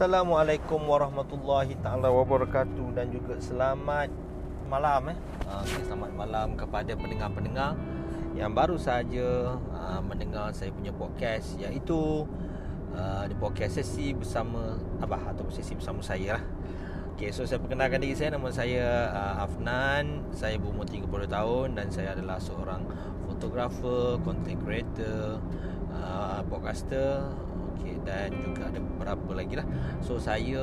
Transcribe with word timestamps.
Assalamualaikum 0.00 0.80
warahmatullahi 0.88 1.76
taala 1.84 2.08
wabarakatuh 2.08 2.96
dan 2.96 3.12
juga 3.12 3.36
selamat 3.36 4.08
malam 4.64 5.12
eh. 5.12 5.18
Uh, 5.44 5.60
okay, 5.60 5.84
selamat 5.84 6.16
malam 6.16 6.56
kepada 6.56 6.96
pendengar-pendengar 6.96 7.76
yang 8.32 8.48
baru 8.56 8.80
saja 8.80 9.60
uh, 9.60 10.00
mendengar 10.00 10.56
saya 10.56 10.72
punya 10.72 10.88
podcast 10.88 11.52
iaitu 11.60 12.24
di 13.28 13.36
podcast 13.36 13.76
sesi 13.76 14.16
bersama 14.16 14.80
Abah 15.04 15.36
atau 15.36 15.52
sesi 15.52 15.76
bersama 15.76 16.00
saya 16.00 16.40
lah. 16.40 16.44
Okay, 17.20 17.28
so 17.28 17.44
saya 17.44 17.60
perkenalkan 17.60 18.00
diri 18.00 18.16
saya 18.16 18.32
Nama 18.40 18.48
saya 18.48 18.88
uh, 19.12 19.44
Afnan 19.44 20.32
Saya 20.32 20.56
berumur 20.56 20.88
30 20.88 21.28
tahun 21.28 21.76
Dan 21.76 21.92
saya 21.92 22.16
adalah 22.16 22.40
seorang 22.40 22.80
fotografer 23.28 24.16
Content 24.24 24.56
creator 24.64 25.36
uh, 25.92 26.40
Podcaster 26.48 27.28
dan 28.04 28.32
juga 28.42 28.68
ada 28.68 28.78
beberapa 28.80 29.30
lagi 29.36 29.54
lah. 29.58 29.66
So 30.00 30.16
saya 30.16 30.62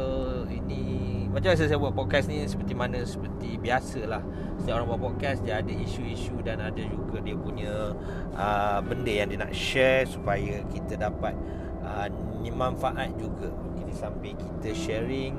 ini 0.50 1.08
macam 1.28 1.54
biasa 1.54 1.70
saya 1.70 1.80
buat 1.80 1.94
podcast 1.94 2.26
ni 2.32 2.42
seperti 2.50 2.74
mana 2.74 3.04
seperti 3.04 3.60
biasa 3.62 4.00
lah. 4.10 4.24
Setiap 4.58 4.82
orang 4.82 4.88
buat 4.96 5.02
podcast 5.14 5.46
dia 5.46 5.62
ada 5.62 5.70
isu-isu 5.70 6.40
dan 6.42 6.64
ada 6.64 6.82
juga 6.82 7.22
dia 7.22 7.36
punya 7.38 7.94
uh, 8.34 8.80
benda 8.82 9.12
yang 9.12 9.28
dia 9.30 9.40
nak 9.42 9.54
share 9.54 10.08
supaya 10.10 10.66
kita 10.74 10.98
dapat 10.98 11.38
uh, 11.86 12.10
manfaat 12.48 13.14
juga. 13.20 13.52
Okay, 13.52 13.84
di 13.86 13.94
samping 13.94 14.34
kita 14.34 14.74
sharing 14.74 15.36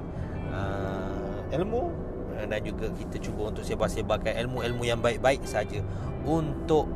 uh, 0.55 1.51
ilmu 1.51 1.91
dan 2.39 2.62
juga 2.62 2.87
kita 2.95 3.19
cuba 3.19 3.51
untuk 3.51 3.67
sebar-sebarkan 3.67 4.39
ilmu-ilmu 4.47 4.87
yang 4.87 5.03
baik-baik 5.03 5.42
saja 5.42 5.83
untuk 6.23 6.87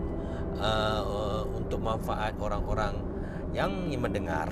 uh, 0.63 1.03
uh, 1.03 1.43
untuk 1.51 1.83
manfaat 1.83 2.39
orang-orang 2.39 3.12
yang 3.53 3.71
mendengar. 4.01 4.49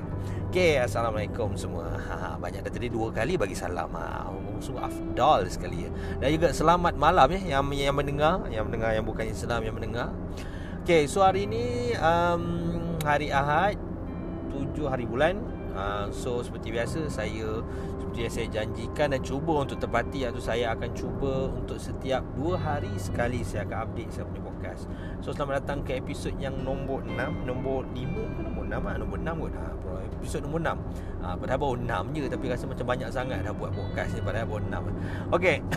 Okey, 0.50 0.76
assalamualaikum 0.82 1.56
semua. 1.56 1.94
Ha, 1.94 2.14
ha, 2.14 2.28
banyak 2.36 2.60
dah 2.66 2.72
tadi 2.72 2.92
dua 2.92 3.08
kali 3.14 3.40
bagi 3.40 3.56
salam. 3.56 3.88
Ha, 3.96 4.28
sungguh 4.60 4.82
afdal 4.82 5.48
sekali 5.48 5.88
ya. 5.88 5.90
Dan 6.20 6.28
juga 6.36 6.48
selamat 6.52 6.94
malam 7.00 7.28
ya 7.32 7.58
yang 7.58 7.64
yang 7.72 7.96
mendengar, 7.96 8.44
yang 8.52 8.68
mendengar 8.68 8.92
yang 8.92 9.06
bukan 9.06 9.30
Islam 9.30 9.62
yang 9.64 9.74
mendengar. 9.78 10.12
Okey, 10.84 11.06
so 11.08 11.24
hari 11.24 11.46
ini 11.46 11.94
um, 11.96 12.44
hari 13.06 13.32
Ahad 13.32 13.78
7 14.52 14.90
hari 14.90 15.06
bulan. 15.08 15.59
Uh, 15.70 16.10
so 16.10 16.42
seperti 16.42 16.74
biasa 16.74 17.06
saya 17.06 17.62
seperti 17.98 18.18
yang 18.26 18.34
saya 18.34 18.48
janjikan 18.50 19.06
dan 19.14 19.22
cuba 19.22 19.62
untuk 19.62 19.78
tepati 19.78 20.26
atau 20.26 20.42
saya 20.42 20.74
akan 20.74 20.90
cuba 20.98 21.46
untuk 21.46 21.78
setiap 21.78 22.26
dua 22.34 22.58
hari 22.58 22.90
sekali 22.98 23.46
saya 23.46 23.62
akan 23.70 23.78
update 23.86 24.10
saya 24.10 24.26
punya 24.26 24.42
podcast. 24.50 24.82
So 25.22 25.30
selamat 25.30 25.62
datang 25.62 25.86
ke 25.86 25.96
episod 25.96 26.34
yang 26.42 26.58
nombor 26.66 27.06
6, 27.06 27.46
nombor 27.46 27.86
5 27.94 28.34
ke 28.34 28.40
nombor 28.44 28.64
6 28.66 28.76
ah, 28.76 28.96
nombor 28.98 29.18
6 29.22 29.42
kot. 29.46 29.52
Ha, 29.54 29.66
episod 30.20 30.40
nombor 30.42 30.60
6. 30.66 31.22
Ha, 31.22 31.26
padahal 31.38 31.58
baru 31.62 31.76
6 31.80 32.16
je 32.18 32.28
tapi 32.28 32.44
rasa 32.50 32.64
macam 32.66 32.86
banyak 32.90 33.08
sangat 33.14 33.38
dah 33.46 33.54
buat 33.54 33.72
podcast 33.72 34.10
ni 34.18 34.20
padahal 34.20 34.46
baru 34.50 34.62
6. 34.68 35.34
Okey. 35.38 35.58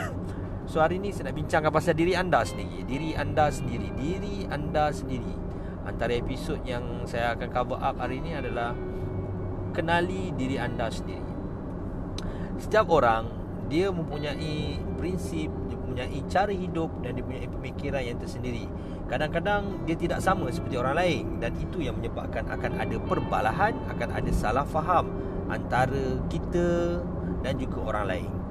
So 0.63 0.79
hari 0.79 0.95
ni 0.95 1.11
saya 1.11 1.27
nak 1.27 1.35
bincangkan 1.35 1.75
pasal 1.75 1.91
diri 1.91 2.15
anda 2.15 2.39
sendiri 2.39 2.87
Diri 2.87 3.11
anda 3.19 3.51
sendiri 3.51 3.91
Diri 3.99 4.47
anda 4.47 4.95
sendiri 4.95 5.35
Antara 5.83 6.15
episod 6.15 6.55
yang 6.63 7.03
saya 7.03 7.35
akan 7.35 7.51
cover 7.51 7.75
up 7.83 7.99
hari 7.99 8.23
ni 8.23 8.31
adalah 8.31 8.71
Kenali 9.73 10.29
diri 10.37 10.61
anda 10.61 10.87
sendiri. 10.87 11.33
Setiap 12.61 12.85
orang 12.93 13.25
Dia 13.65 13.89
mempunyai 13.89 14.77
prinsip 15.01 15.49
Dia 15.67 15.77
mempunyai 15.81 16.19
cara 16.29 16.53
hidup 16.53 17.01
Dan 17.01 17.17
dia 17.17 17.23
mempunyai 17.25 17.49
pemikiran 17.49 18.01
yang 18.05 18.17
tersendiri. 18.21 18.69
Kadang-kadang 19.09 19.83
dia 19.89 19.97
tidak 19.97 20.21
sama 20.21 20.47
seperti 20.53 20.77
orang 20.77 20.95
lain 20.95 21.23
Dan 21.41 21.57
itu 21.57 21.81
yang 21.81 21.97
menyebabkan 21.97 22.45
akan 22.47 22.77
ada 22.77 22.97
perbalahan 23.01 23.73
Akan 23.89 24.13
ada 24.13 24.31
salah 24.31 24.63
faham 24.63 25.09
Antara 25.49 26.21
kita 26.29 27.01
dan 27.43 27.59
juga 27.59 27.77
orang 27.83 28.05
lain 28.07 28.42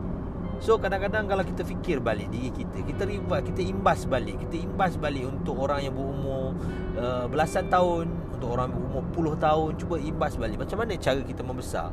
So 0.62 0.78
kadang-kadang 0.78 1.26
kalau 1.26 1.42
kita 1.42 1.66
fikir 1.66 1.98
balik 1.98 2.30
diri 2.30 2.54
kita 2.54 2.86
Kita 2.86 3.02
ribat, 3.02 3.42
kita 3.50 3.66
imbas 3.66 4.06
balik. 4.06 4.38
Kita 4.46 4.62
imbas 4.62 4.94
balik 4.94 5.26
untuk 5.26 5.58
orang 5.58 5.82
yang 5.82 5.94
berumur 5.98 6.54
uh, 6.94 7.26
belasan 7.26 7.66
tahun 7.66 8.06
Untuk 8.38 8.46
orang 8.54 8.70
yang 8.70 8.78
berumur 8.78 9.02
puluh 9.10 9.34
tahun. 9.34 9.74
Cuba 9.74 9.98
imbas 9.98 10.38
balik. 10.38 10.62
Macam 10.62 10.78
mana 10.78 10.94
cara 10.94 11.18
kita 11.18 11.42
membesar 11.42 11.90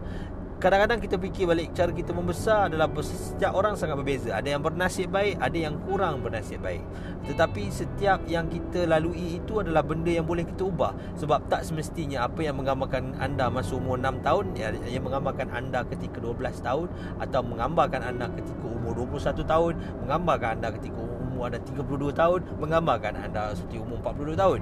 Kadang-kadang 0.59 0.99
kita 0.99 1.15
fikir 1.15 1.47
balik 1.47 1.71
cara 1.71 1.87
kita 1.87 2.11
membesar 2.11 2.67
adalah 2.67 2.91
setiap 2.99 3.55
orang 3.55 3.79
sangat 3.79 3.95
berbeza. 3.95 4.35
Ada 4.35 4.59
yang 4.59 4.61
bernasib 4.61 5.07
baik, 5.07 5.39
ada 5.39 5.55
yang 5.55 5.79
kurang 5.87 6.19
bernasib 6.19 6.59
baik. 6.59 6.83
Tetapi 7.31 7.71
setiap 7.71 8.27
yang 8.27 8.51
kita 8.51 8.83
lalui 8.83 9.39
itu 9.39 9.63
adalah 9.63 9.79
benda 9.87 10.11
yang 10.11 10.27
boleh 10.27 10.43
kita 10.43 10.67
ubah. 10.67 10.91
Sebab 11.15 11.47
tak 11.47 11.63
semestinya 11.63 12.27
apa 12.27 12.43
yang 12.43 12.59
menggambarkan 12.59 13.15
anda 13.23 13.47
masa 13.47 13.79
umur 13.79 14.03
6 14.03 14.19
tahun 14.19 14.45
ya, 14.59 14.75
yang 14.83 15.07
menggambarkan 15.07 15.47
anda 15.47 15.87
ketika 15.87 16.19
12 16.19 16.59
tahun 16.59 16.91
atau 17.23 17.39
menggambarkan 17.39 18.01
anda 18.03 18.27
ketika 18.27 18.65
umur 18.67 18.99
21 19.07 19.39
tahun, 19.47 19.73
menggambarkan 20.03 20.49
anda 20.59 20.75
ketika 20.75 20.99
umur 20.99 21.47
anda 21.47 21.59
32 21.63 22.11
tahun, 22.19 22.39
menggambarkan 22.59 23.13
anda 23.15 23.55
seperti 23.55 23.79
umur 23.79 24.03
42 24.03 24.35
tahun. 24.35 24.59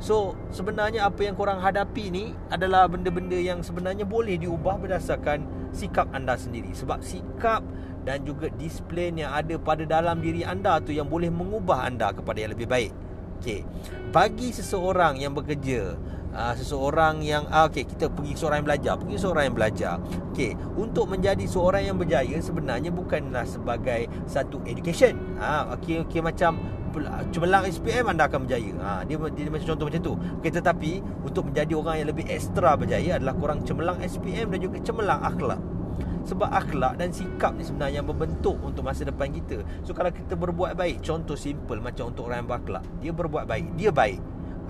So 0.00 0.32
sebenarnya 0.48 1.04
apa 1.04 1.28
yang 1.28 1.36
korang 1.36 1.60
hadapi 1.60 2.08
ni 2.08 2.24
adalah 2.48 2.88
benda-benda 2.88 3.36
yang 3.36 3.60
sebenarnya 3.60 4.08
boleh 4.08 4.40
diubah 4.40 4.80
berdasarkan 4.80 5.44
sikap 5.76 6.08
anda 6.16 6.40
sendiri. 6.40 6.72
Sebab 6.72 7.04
sikap 7.04 7.60
dan 8.08 8.24
juga 8.24 8.48
disiplin 8.56 9.20
yang 9.20 9.36
ada 9.36 9.60
pada 9.60 9.84
dalam 9.84 10.24
diri 10.24 10.40
anda 10.40 10.80
tu 10.80 10.96
yang 10.96 11.04
boleh 11.04 11.28
mengubah 11.28 11.84
anda 11.84 12.16
kepada 12.16 12.40
yang 12.40 12.56
lebih 12.56 12.64
baik 12.64 12.92
Okay 13.40 13.64
Bagi 14.12 14.52
seseorang 14.52 15.16
yang 15.16 15.32
bekerja 15.32 15.96
uh, 16.36 16.54
Seseorang 16.54 17.24
yang 17.24 17.48
uh, 17.48 17.66
Okay 17.72 17.88
kita 17.88 18.12
pergi 18.12 18.36
seorang 18.36 18.60
yang 18.60 18.68
belajar 18.68 18.92
Pergi 19.00 19.16
seorang 19.16 19.44
yang 19.48 19.56
belajar 19.56 19.94
Okay 20.36 20.52
Untuk 20.76 21.08
menjadi 21.08 21.44
seorang 21.48 21.88
yang 21.88 21.96
berjaya 21.96 22.36
Sebenarnya 22.38 22.92
bukanlah 22.92 23.48
sebagai 23.48 24.06
satu 24.28 24.60
education 24.68 25.40
uh, 25.40 25.72
Okay, 25.80 26.04
okay 26.04 26.20
macam 26.20 26.80
cemerlang 27.30 27.70
SPM 27.70 28.10
anda 28.10 28.26
akan 28.26 28.50
berjaya. 28.50 28.74
Ha, 28.82 29.06
dia, 29.06 29.14
dia, 29.14 29.46
dia 29.46 29.52
macam 29.52 29.66
contoh 29.74 29.86
macam 29.86 30.02
tu. 30.02 30.14
Okay, 30.42 30.50
tetapi 30.50 30.98
untuk 31.22 31.46
menjadi 31.46 31.72
orang 31.78 32.02
yang 32.02 32.08
lebih 32.10 32.26
ekstra 32.26 32.74
berjaya 32.74 33.22
adalah 33.22 33.34
kurang 33.38 33.62
cemerlang 33.62 34.02
SPM 34.02 34.50
dan 34.50 34.58
juga 34.58 34.82
cemerlang 34.82 35.22
akhlak. 35.22 35.60
Sebab 36.24 36.48
akhlak 36.52 37.00
dan 37.00 37.10
sikap 37.10 37.56
ni 37.56 37.64
sebenarnya 37.64 38.04
yang 38.04 38.08
membentuk 38.08 38.56
untuk 38.60 38.84
masa 38.84 39.08
depan 39.08 39.32
kita. 39.32 39.64
So 39.84 39.96
kalau 39.96 40.12
kita 40.12 40.36
berbuat 40.36 40.76
baik, 40.76 41.00
contoh 41.00 41.36
simple 41.36 41.80
macam 41.80 42.12
untuk 42.12 42.28
orang 42.28 42.44
yang 42.44 42.48
berakhlak, 42.48 42.84
dia 43.00 43.12
berbuat 43.12 43.44
baik, 43.48 43.66
dia 43.76 43.90
baik 43.90 44.20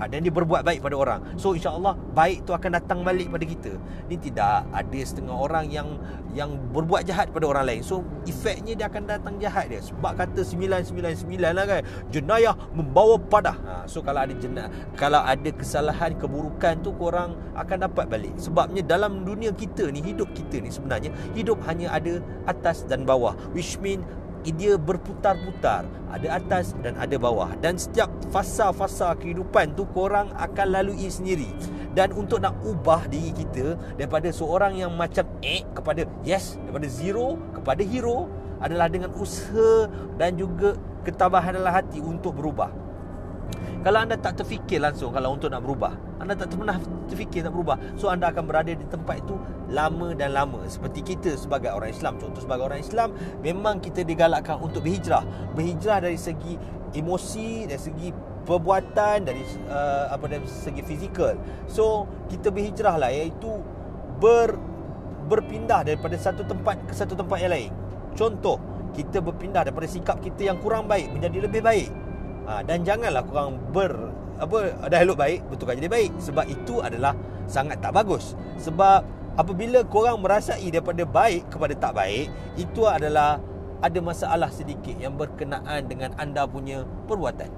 ha, 0.00 0.08
dan 0.08 0.24
dia 0.24 0.32
berbuat 0.32 0.64
baik 0.64 0.80
pada 0.80 0.96
orang. 0.96 1.20
So 1.36 1.52
insya-Allah 1.52 1.92
baik 2.16 2.48
tu 2.48 2.56
akan 2.56 2.80
datang 2.80 3.04
balik 3.04 3.28
pada 3.28 3.44
kita. 3.44 3.72
Ni 4.08 4.16
tidak 4.16 4.64
ada 4.72 5.00
setengah 5.04 5.36
orang 5.36 5.68
yang 5.68 6.00
yang 6.32 6.56
berbuat 6.72 7.04
jahat 7.04 7.28
pada 7.28 7.44
orang 7.44 7.68
lain. 7.68 7.82
So 7.84 8.00
efeknya 8.24 8.72
dia 8.72 8.86
akan 8.88 9.02
datang 9.04 9.36
jahat 9.36 9.68
dia. 9.68 9.84
Sebab 9.84 10.16
kata 10.16 10.40
999 10.40 11.28
lah 11.36 11.64
kan. 11.68 11.82
Jenayah 12.08 12.54
membawa 12.72 13.20
padah. 13.20 13.56
Ha, 13.60 13.72
so 13.84 14.00
kalau 14.00 14.24
ada 14.24 14.32
jenayah, 14.32 14.72
kalau 14.96 15.20
ada 15.20 15.50
kesalahan 15.52 16.16
keburukan 16.16 16.80
tu 16.80 16.96
korang 16.96 17.36
akan 17.52 17.76
dapat 17.84 18.08
balik. 18.08 18.32
Sebabnya 18.40 18.80
dalam 18.80 19.28
dunia 19.28 19.52
kita 19.52 19.92
ni 19.92 20.00
hidup 20.00 20.32
kita 20.32 20.62
ni 20.64 20.72
sebenarnya 20.72 21.12
hidup 21.36 21.60
hanya 21.68 21.92
ada 21.92 22.24
atas 22.48 22.88
dan 22.88 23.04
bawah. 23.04 23.36
Which 23.52 23.76
mean 23.82 24.06
dia 24.44 24.80
berputar-putar 24.80 25.84
ada 26.08 26.28
atas 26.32 26.72
dan 26.80 26.96
ada 26.96 27.16
bawah. 27.20 27.52
Dan 27.60 27.76
setiap 27.76 28.08
fasa-fasa 28.32 29.12
kehidupan 29.20 29.76
tu 29.76 29.84
korang 29.92 30.32
akan 30.36 30.66
lalui 30.72 31.12
sendiri. 31.12 31.52
Dan 31.90 32.14
untuk 32.14 32.40
nak 32.40 32.56
ubah 32.62 33.10
diri 33.10 33.34
kita 33.34 33.76
daripada 33.98 34.30
seorang 34.30 34.78
yang 34.78 34.94
macam 34.94 35.26
eh 35.42 35.66
kepada 35.74 36.06
yes 36.22 36.54
daripada 36.62 36.86
zero 36.86 37.34
kepada 37.50 37.82
hero 37.82 38.30
adalah 38.62 38.86
dengan 38.86 39.10
usaha 39.18 39.90
dan 40.14 40.38
juga 40.38 40.78
ketabahan 41.02 41.58
dalam 41.58 41.74
hati 41.74 41.98
untuk 41.98 42.38
berubah 42.38 42.70
kalau 43.80 44.04
anda 44.04 44.20
tak 44.20 44.44
terfikir 44.44 44.76
langsung 44.76 45.08
kalau 45.08 45.32
untuk 45.32 45.48
nak 45.48 45.64
berubah, 45.64 45.96
anda 46.20 46.36
tak 46.36 46.52
pernah 46.52 46.76
terfikir 47.08 47.40
nak 47.40 47.56
berubah, 47.56 47.76
so 47.96 48.12
anda 48.12 48.28
akan 48.28 48.44
berada 48.44 48.76
di 48.76 48.84
tempat 48.84 49.24
itu 49.24 49.40
lama 49.72 50.12
dan 50.12 50.36
lama. 50.36 50.60
Seperti 50.68 51.00
kita 51.00 51.32
sebagai 51.40 51.72
orang 51.72 51.88
Islam, 51.88 52.20
contoh 52.20 52.44
sebagai 52.44 52.68
orang 52.68 52.84
Islam, 52.84 53.16
memang 53.40 53.80
kita 53.80 54.04
digalakkan 54.04 54.60
untuk 54.60 54.84
berhijrah. 54.84 55.24
Berhijrah 55.56 56.04
dari 56.04 56.20
segi 56.20 56.60
emosi, 56.92 57.72
dari 57.72 57.80
segi 57.80 58.08
perbuatan, 58.44 59.16
dari 59.24 59.42
uh, 59.72 60.12
apa 60.12 60.28
dari 60.28 60.44
segi 60.44 60.84
fizikal. 60.84 61.40
So, 61.64 62.04
kita 62.28 62.52
berhijrah 62.52 63.00
lah 63.00 63.08
iaitu 63.08 63.48
ber 64.20 64.60
berpindah 65.24 65.88
daripada 65.88 66.20
satu 66.20 66.44
tempat 66.44 66.84
ke 66.84 66.92
satu 66.92 67.16
tempat 67.16 67.40
yang 67.40 67.52
lain. 67.56 67.72
Contoh, 68.12 68.60
kita 68.92 69.24
berpindah 69.24 69.64
daripada 69.64 69.88
sikap 69.88 70.20
kita 70.20 70.52
yang 70.52 70.60
kurang 70.60 70.84
baik 70.84 71.08
menjadi 71.16 71.48
lebih 71.48 71.64
baik 71.64 72.09
ha, 72.50 72.66
dan 72.66 72.82
janganlah 72.82 73.22
kurang 73.22 73.62
ber 73.70 74.10
apa 74.42 74.74
dah 74.90 74.98
elok 74.98 75.18
baik 75.22 75.40
betulkan 75.46 75.78
jadi 75.78 75.90
baik. 75.92 76.10
Sebab 76.18 76.44
itu 76.50 76.82
adalah 76.82 77.14
sangat 77.46 77.78
tak 77.78 77.94
bagus. 77.94 78.34
Sebab 78.58 79.06
apabila 79.38 79.86
korang 79.86 80.18
merasai 80.18 80.66
daripada 80.74 81.06
baik 81.06 81.46
kepada 81.46 81.74
tak 81.78 81.92
baik 81.94 82.26
itu 82.58 82.82
adalah 82.90 83.38
ada 83.80 83.98
masalah 84.02 84.50
sedikit 84.50 84.98
yang 84.98 85.14
berkenaan 85.14 85.86
dengan 85.86 86.10
anda 86.18 86.44
punya 86.50 86.82
perbuatan. 87.06 87.48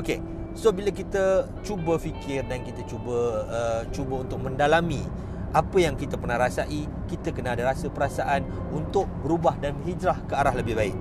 Okey 0.00 0.40
so 0.54 0.74
bila 0.74 0.90
kita 0.90 1.46
cuba 1.62 1.98
fikir 1.98 2.42
dan 2.50 2.66
kita 2.66 2.82
cuba 2.86 3.46
uh, 3.46 3.82
cuba 3.94 4.26
untuk 4.26 4.42
mendalami 4.42 5.02
apa 5.50 5.78
yang 5.82 5.98
kita 5.98 6.14
pernah 6.14 6.38
rasai 6.38 6.86
kita 7.10 7.34
kena 7.34 7.58
ada 7.58 7.66
rasa 7.66 7.90
perasaan 7.90 8.46
untuk 8.70 9.10
berubah 9.26 9.58
dan 9.58 9.74
hijrah 9.82 10.18
ke 10.30 10.34
arah 10.34 10.54
lebih 10.54 10.78
baik. 10.78 10.96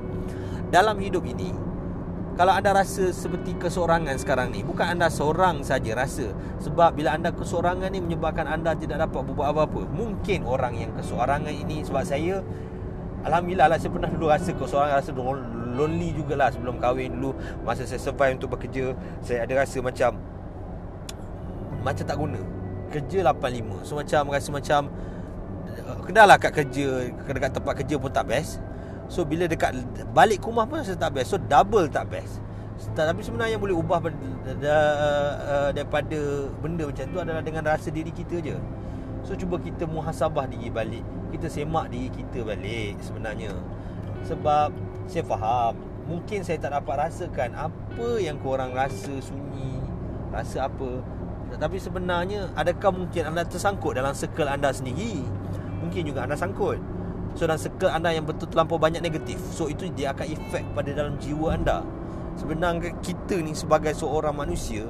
Dalam 0.73 0.97
hidup 1.01 1.21
ini 1.25 1.53
kalau 2.39 2.55
anda 2.55 2.71
rasa 2.71 3.11
seperti 3.11 3.51
kesorangan 3.59 4.15
sekarang 4.15 4.55
ni 4.55 4.63
bukan 4.63 4.95
anda 4.95 5.11
seorang 5.11 5.59
saja 5.59 5.91
rasa. 5.91 6.31
Sebab 6.63 6.95
bila 6.95 7.11
anda 7.11 7.35
kesorangan 7.35 7.91
ni 7.91 7.99
menyebabkan 7.99 8.47
anda 8.47 8.71
tidak 8.79 9.03
dapat 9.03 9.27
berbuat 9.27 9.51
apa-apa. 9.51 9.83
Mungkin 9.91 10.47
orang 10.47 10.79
yang 10.79 10.95
kesorangan 10.95 11.51
ini 11.51 11.83
sebab 11.83 11.99
saya 12.07 12.39
Alhamdulillah 13.27 13.67
lah 13.67 13.75
saya 13.75 13.91
pernah 13.91 14.07
dulu 14.07 14.31
rasa 14.31 14.55
kesorangan 14.55 14.95
rasa 15.03 15.11
lonely 15.75 16.15
jugalah 16.15 16.47
sebelum 16.47 16.79
kahwin 16.79 17.19
dulu. 17.19 17.35
Masa 17.67 17.83
saya 17.83 17.99
survive 17.99 18.39
untuk 18.39 18.55
bekerja 18.55 18.95
saya 19.19 19.43
ada 19.43 19.59
rasa 19.59 19.83
macam 19.83 20.15
macam 21.83 22.03
tak 22.07 22.15
guna. 22.15 22.39
Kerja 22.87 23.35
85 23.35 23.83
so 23.83 23.99
macam 23.99 24.21
rasa 24.31 24.49
macam 24.55 24.81
uh, 25.75 25.99
kenalah 26.07 26.39
kat 26.39 26.55
kerja 26.55 27.11
dekat 27.11 27.51
tempat 27.51 27.83
kerja 27.83 27.99
pun 27.99 28.15
tak 28.15 28.31
best 28.31 28.63
so 29.09 29.25
bila 29.25 29.49
dekat 29.49 29.75
balik 30.13 30.45
rumah 30.45 30.69
pun 30.69 30.79
rasa 30.79 30.95
tak 30.95 31.17
best. 31.17 31.33
So 31.33 31.41
double 31.41 31.89
tak 31.89 32.07
best. 32.13 32.39
Tapi 32.95 33.19
sebenarnya 33.19 33.59
yang 33.59 33.63
boleh 33.63 33.75
ubah 33.75 33.99
uh, 33.99 35.69
daripada 35.75 36.19
benda 36.63 36.87
macam 36.87 37.05
tu 37.11 37.19
adalah 37.19 37.43
dengan 37.43 37.67
rasa 37.67 37.91
diri 37.91 38.13
kita 38.13 38.39
je. 38.39 38.55
So 39.27 39.35
cuba 39.35 39.59
kita 39.59 39.83
muhasabah 39.83 40.47
diri 40.47 40.71
balik. 40.71 41.03
Kita 41.35 41.51
semak 41.51 41.91
diri 41.91 42.07
kita 42.07 42.47
balik 42.47 42.95
sebenarnya. 43.03 43.51
Sebab 44.23 44.71
saya 45.11 45.23
faham. 45.27 45.75
Mungkin 46.07 46.41
saya 46.41 46.57
tak 46.57 46.73
dapat 46.73 47.09
rasakan 47.09 47.53
apa 47.53 48.07
yang 48.17 48.39
korang 48.39 48.71
rasa 48.71 49.11
sunyi. 49.19 49.83
Rasa 50.31 50.71
apa. 50.71 51.03
Tapi 51.49 51.81
sebenarnya 51.81 52.53
adakah 52.55 52.93
mungkin 52.93 53.27
anda 53.27 53.43
tersangkut 53.43 53.97
dalam 53.97 54.13
circle 54.13 54.47
anda 54.47 54.71
sendiri? 54.71 55.19
Mungkin 55.83 56.07
juga 56.07 56.23
anda 56.29 56.37
sangkut. 56.37 56.79
So 57.37 57.45
dalam 57.45 57.61
circle 57.61 57.91
anda 57.91 58.09
yang 58.13 58.25
betul 58.25 58.49
terlampau 58.49 58.81
banyak 58.81 59.01
negatif. 59.03 59.37
So 59.53 59.69
itu 59.69 59.89
dia 59.93 60.13
akan 60.13 60.25
efek 60.25 60.63
pada 60.73 60.89
dalam 60.93 61.17
jiwa 61.21 61.55
anda. 61.55 61.85
Sebenarnya 62.39 62.95
kita 63.03 63.41
ni 63.43 63.51
sebagai 63.51 63.91
seorang 63.93 64.33
manusia 64.33 64.87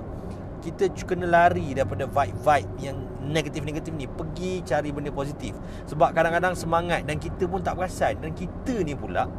kita 0.59 0.91
kena 1.07 1.24
lari 1.24 1.71
daripada 1.71 2.03
vibe-vibe 2.03 2.71
yang 2.83 2.97
negatif-negatif 3.24 3.95
ni 3.95 4.12
pergi 4.12 4.59
cari 4.68 4.91
benda 4.91 5.07
positif 5.07 5.56
sebab 5.88 6.12
kadang-kadang 6.12 6.51
semangat 6.51 7.07
dan 7.07 7.15
kita 7.15 7.47
pun 7.47 7.63
tak 7.63 7.80
perasan 7.80 8.19
dan 8.19 8.36
kita 8.36 8.83
ni 8.83 8.91
pula 8.91 9.31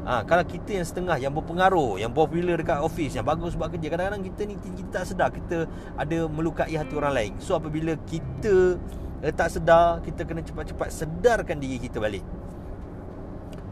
Ha, 0.00 0.24
kalau 0.24 0.40
kita 0.48 0.80
yang 0.80 0.86
setengah 0.88 1.20
yang 1.20 1.28
berpengaruh, 1.36 2.00
yang 2.00 2.08
popular 2.08 2.56
dekat 2.56 2.80
office, 2.80 3.20
yang 3.20 3.26
bagus 3.28 3.52
buat 3.52 3.68
kerja, 3.68 3.92
kadang-kadang 3.92 4.24
kita 4.32 4.40
ni 4.48 4.54
kita 4.56 4.88
tak 4.88 5.04
sedar 5.12 5.28
kita 5.28 5.68
ada 5.92 6.24
melukai 6.24 6.72
hati 6.72 6.96
orang 6.96 7.12
lain. 7.12 7.32
So 7.36 7.60
apabila 7.60 7.92
kita 8.08 8.80
eh, 9.24 9.34
tak 9.34 9.48
sedar, 9.52 10.00
kita 10.04 10.24
kena 10.24 10.44
cepat-cepat 10.44 10.88
sedarkan 10.88 11.56
diri 11.60 11.76
kita 11.76 12.00
balik. 12.00 12.24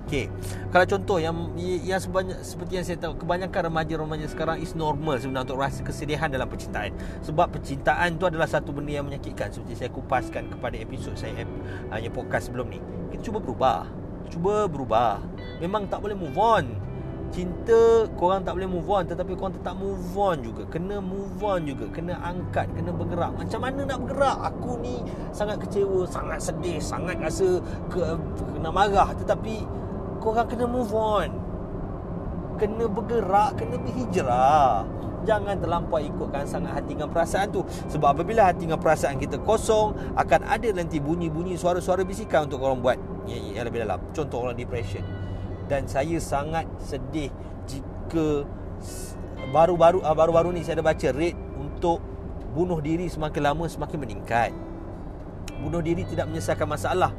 Okay. 0.09 0.33
Kalau 0.73 0.89
contoh 0.89 1.21
yang 1.21 1.37
yang 1.61 2.01
sebanyak 2.01 2.41
seperti 2.41 2.81
yang 2.81 2.87
saya 2.89 2.97
tahu 2.97 3.21
kebanyakan 3.21 3.69
remaja-remaja 3.69 4.25
sekarang 4.33 4.57
is 4.57 4.73
normal 4.73 5.21
sebenarnya 5.21 5.53
untuk 5.53 5.61
rasa 5.61 5.85
kesedihan 5.85 6.33
dalam 6.33 6.49
percintaan. 6.49 6.97
Sebab 7.29 7.53
percintaan 7.53 8.17
tu 8.17 8.25
adalah 8.25 8.49
satu 8.49 8.73
benda 8.73 8.97
yang 8.97 9.05
menyakitkan 9.05 9.53
seperti 9.53 9.85
saya 9.85 9.93
kupaskan 9.93 10.49
kepada 10.49 10.81
episod 10.81 11.13
saya 11.13 11.45
hanya 11.93 12.09
podcast 12.09 12.49
sebelum 12.49 12.73
ni. 12.73 12.81
Kita 13.13 13.29
cuba 13.29 13.39
berubah. 13.45 13.85
Cuba 14.29 14.69
berubah 14.69 15.25
Memang 15.61 15.89
tak 15.89 16.05
boleh 16.05 16.13
move 16.13 16.37
on 16.37 16.65
Cinta 17.29 18.09
korang 18.17 18.41
tak 18.41 18.57
boleh 18.57 18.69
move 18.69 18.89
on 18.89 19.05
Tetapi 19.05 19.37
korang 19.37 19.53
tetap 19.53 19.77
move 19.77 20.17
on 20.17 20.41
juga. 20.41 20.65
Kena 20.73 20.97
move 20.97 21.37
on 21.45 21.61
juga 21.69 21.85
Kena 21.93 22.17
angkat 22.25 22.73
Kena 22.73 22.89
bergerak. 22.89 23.37
Macam 23.37 23.61
mana 23.61 23.81
nak 23.85 23.99
bergerak? 24.01 24.37
Aku 24.49 24.81
ni 24.81 25.05
sangat 25.37 25.61
kecewa 25.61 26.09
Sangat 26.09 26.41
sedih 26.41 26.81
Sangat 26.81 27.21
rasa 27.21 27.61
ke, 27.93 28.01
Kena 28.57 28.73
marah. 28.73 29.13
Tetapi 29.13 29.57
Korang 30.19 30.51
kena 30.51 30.67
move 30.67 30.91
on. 30.97 31.31
Kena 32.57 32.89
bergerak 32.89 33.61
Kena 33.61 33.77
berhijrah. 33.77 34.89
Jangan 35.29 35.61
terlampau 35.61 36.01
ikutkan 36.01 36.49
sangat 36.49 36.81
hati 36.81 36.97
dengan 36.97 37.13
perasaan 37.13 37.53
tu. 37.53 37.61
Sebab 37.93 38.17
apabila 38.17 38.49
hati 38.49 38.65
dengan 38.65 38.81
perasaan 38.81 39.21
kita 39.21 39.37
kosong 39.45 40.17
Akan 40.17 40.41
ada 40.49 40.67
nanti 40.73 40.97
bunyi-bunyi 40.97 41.61
suara-suara 41.61 42.03
bisikan 42.09 42.49
Untuk 42.49 42.65
korang 42.65 42.81
buat. 42.81 42.97
Yang, 43.29 43.43
yang 43.53 43.65
lebih 43.69 43.85
dalam. 43.85 44.01
Contoh 44.17 44.49
orang 44.49 44.57
depression 44.57 45.18
dan 45.69 45.85
saya 45.85 46.17
sangat 46.19 46.65
sedih 46.81 47.29
jika 47.69 48.49
baru-baru 49.53 50.01
ah, 50.03 50.17
baru-baru 50.17 50.57
ni 50.57 50.65
saya 50.65 50.81
ada 50.81 50.85
baca 50.89 51.09
rate 51.13 51.37
untuk 51.61 52.01
bunuh 52.57 52.81
diri 52.81 53.07
semakin 53.07 53.53
lama 53.53 53.65
semakin 53.69 53.99
meningkat. 54.01 54.51
Bunuh 55.61 55.85
diri 55.85 56.09
tidak 56.09 56.27
menyelesaikan 56.33 56.69
masalah. 56.69 57.13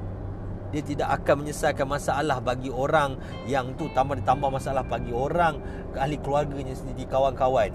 Dia 0.69 0.86
tidak 0.86 1.10
akan 1.22 1.46
menyelesaikan 1.46 1.88
masalah 1.90 2.38
bagi 2.42 2.69
orang 2.69 3.18
yang 3.50 3.74
tu 3.78 3.90
tambah 3.94 4.18
ditambah 4.18 4.50
masalah 4.54 4.86
bagi 4.86 5.13
orang 5.13 5.62
ahli 5.98 6.18
keluarganya 6.22 6.74
sendiri 6.74 7.06
kawan-kawan. 7.10 7.74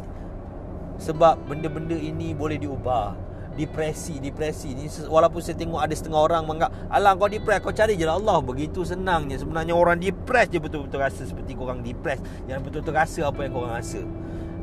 Sebab 0.98 1.50
benda-benda 1.50 1.98
ini 1.98 2.34
boleh 2.34 2.58
diubah 2.58 3.34
depresi 3.54 4.18
depresi 4.18 4.74
ni 4.74 4.90
walaupun 5.06 5.38
saya 5.38 5.54
tengok 5.54 5.78
ada 5.78 5.94
setengah 5.94 6.20
orang 6.26 6.42
menganggap 6.42 6.74
alah 6.90 7.14
kau 7.14 7.30
depres 7.30 7.62
kau 7.62 7.70
cari 7.70 7.94
je 7.94 8.02
lah 8.02 8.18
Allah 8.18 8.42
begitu 8.42 8.82
senangnya 8.82 9.38
sebenarnya 9.38 9.78
orang 9.78 10.02
depres 10.02 10.13
je 10.48 10.58
betul-betul 10.58 11.00
rasa 11.00 11.22
seperti 11.28 11.52
kau 11.54 11.68
orang 11.68 11.84
depres 11.84 12.20
yang 12.48 12.64
betul-betul 12.64 12.96
rasa 12.96 13.28
apa 13.28 13.40
yang 13.44 13.52
kau 13.52 13.62
orang 13.64 13.78
rasa. 13.78 14.00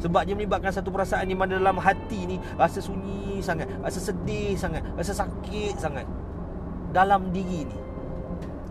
Sebab 0.01 0.25
dia 0.25 0.33
melibatkan 0.33 0.73
satu 0.73 0.89
perasaan 0.89 1.29
di 1.29 1.37
mana 1.37 1.61
dalam 1.61 1.77
hati 1.77 2.25
ni 2.25 2.41
rasa 2.57 2.81
sunyi 2.81 3.37
sangat 3.45 3.69
rasa 3.85 4.01
sedih 4.01 4.57
sangat 4.57 4.81
rasa 4.97 5.13
sakit 5.13 5.77
sangat 5.77 6.05
dalam 6.89 7.29
diri 7.29 7.69
ni. 7.69 7.77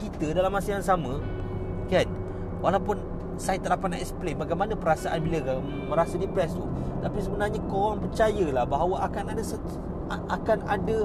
Kita 0.03 0.35
dalam 0.35 0.51
masa 0.51 0.75
yang 0.75 0.85
sama 0.85 1.23
kan 1.87 2.07
walaupun 2.63 2.99
saya 3.41 3.57
tak 3.57 3.73
dapat 3.79 3.97
nak 3.97 4.01
explain 4.05 4.37
bagaimana 4.37 4.77
perasaan 4.77 5.19
bila 5.25 5.59
merasa 5.89 6.21
depres 6.21 6.53
tu 6.53 6.69
tapi 7.01 7.19
sebenarnya 7.25 7.59
kau 7.67 7.91
orang 7.91 8.05
percayalah 8.05 8.65
bahawa 8.69 9.09
akan 9.09 9.25
ada 9.33 9.43
akan 10.29 10.59
ada 10.69 10.99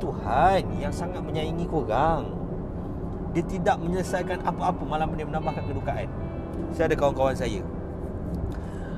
Tuhan 0.00 0.62
yang 0.80 0.92
sangat 0.92 1.20
menyayangi 1.20 1.68
korang 1.68 2.45
Dia 3.36 3.44
tidak 3.44 3.76
menyelesaikan 3.84 4.40
apa-apa 4.48 4.80
Malah 4.88 5.04
dia 5.12 5.28
menambahkan 5.28 5.68
kedukaan. 5.68 6.08
Saya 6.72 6.88
ada 6.88 6.96
kawan-kawan 6.96 7.36
saya. 7.36 7.60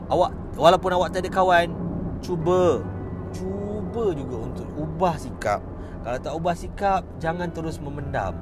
Awak 0.07 0.31
Walaupun 0.55 0.91
awak 0.95 1.11
tak 1.11 1.27
ada 1.27 1.31
kawan 1.35 1.75
Cuba 2.23 2.87
Cuba 3.35 4.15
juga 4.15 4.37
untuk 4.47 4.71
ubah 4.79 5.19
sikap. 5.19 5.59
Kalau 6.07 6.19
tak 6.23 6.33
ubah 6.39 6.55
sikap 6.55 7.03
Jangan 7.19 7.51
terus 7.51 7.83
memendam. 7.83 8.39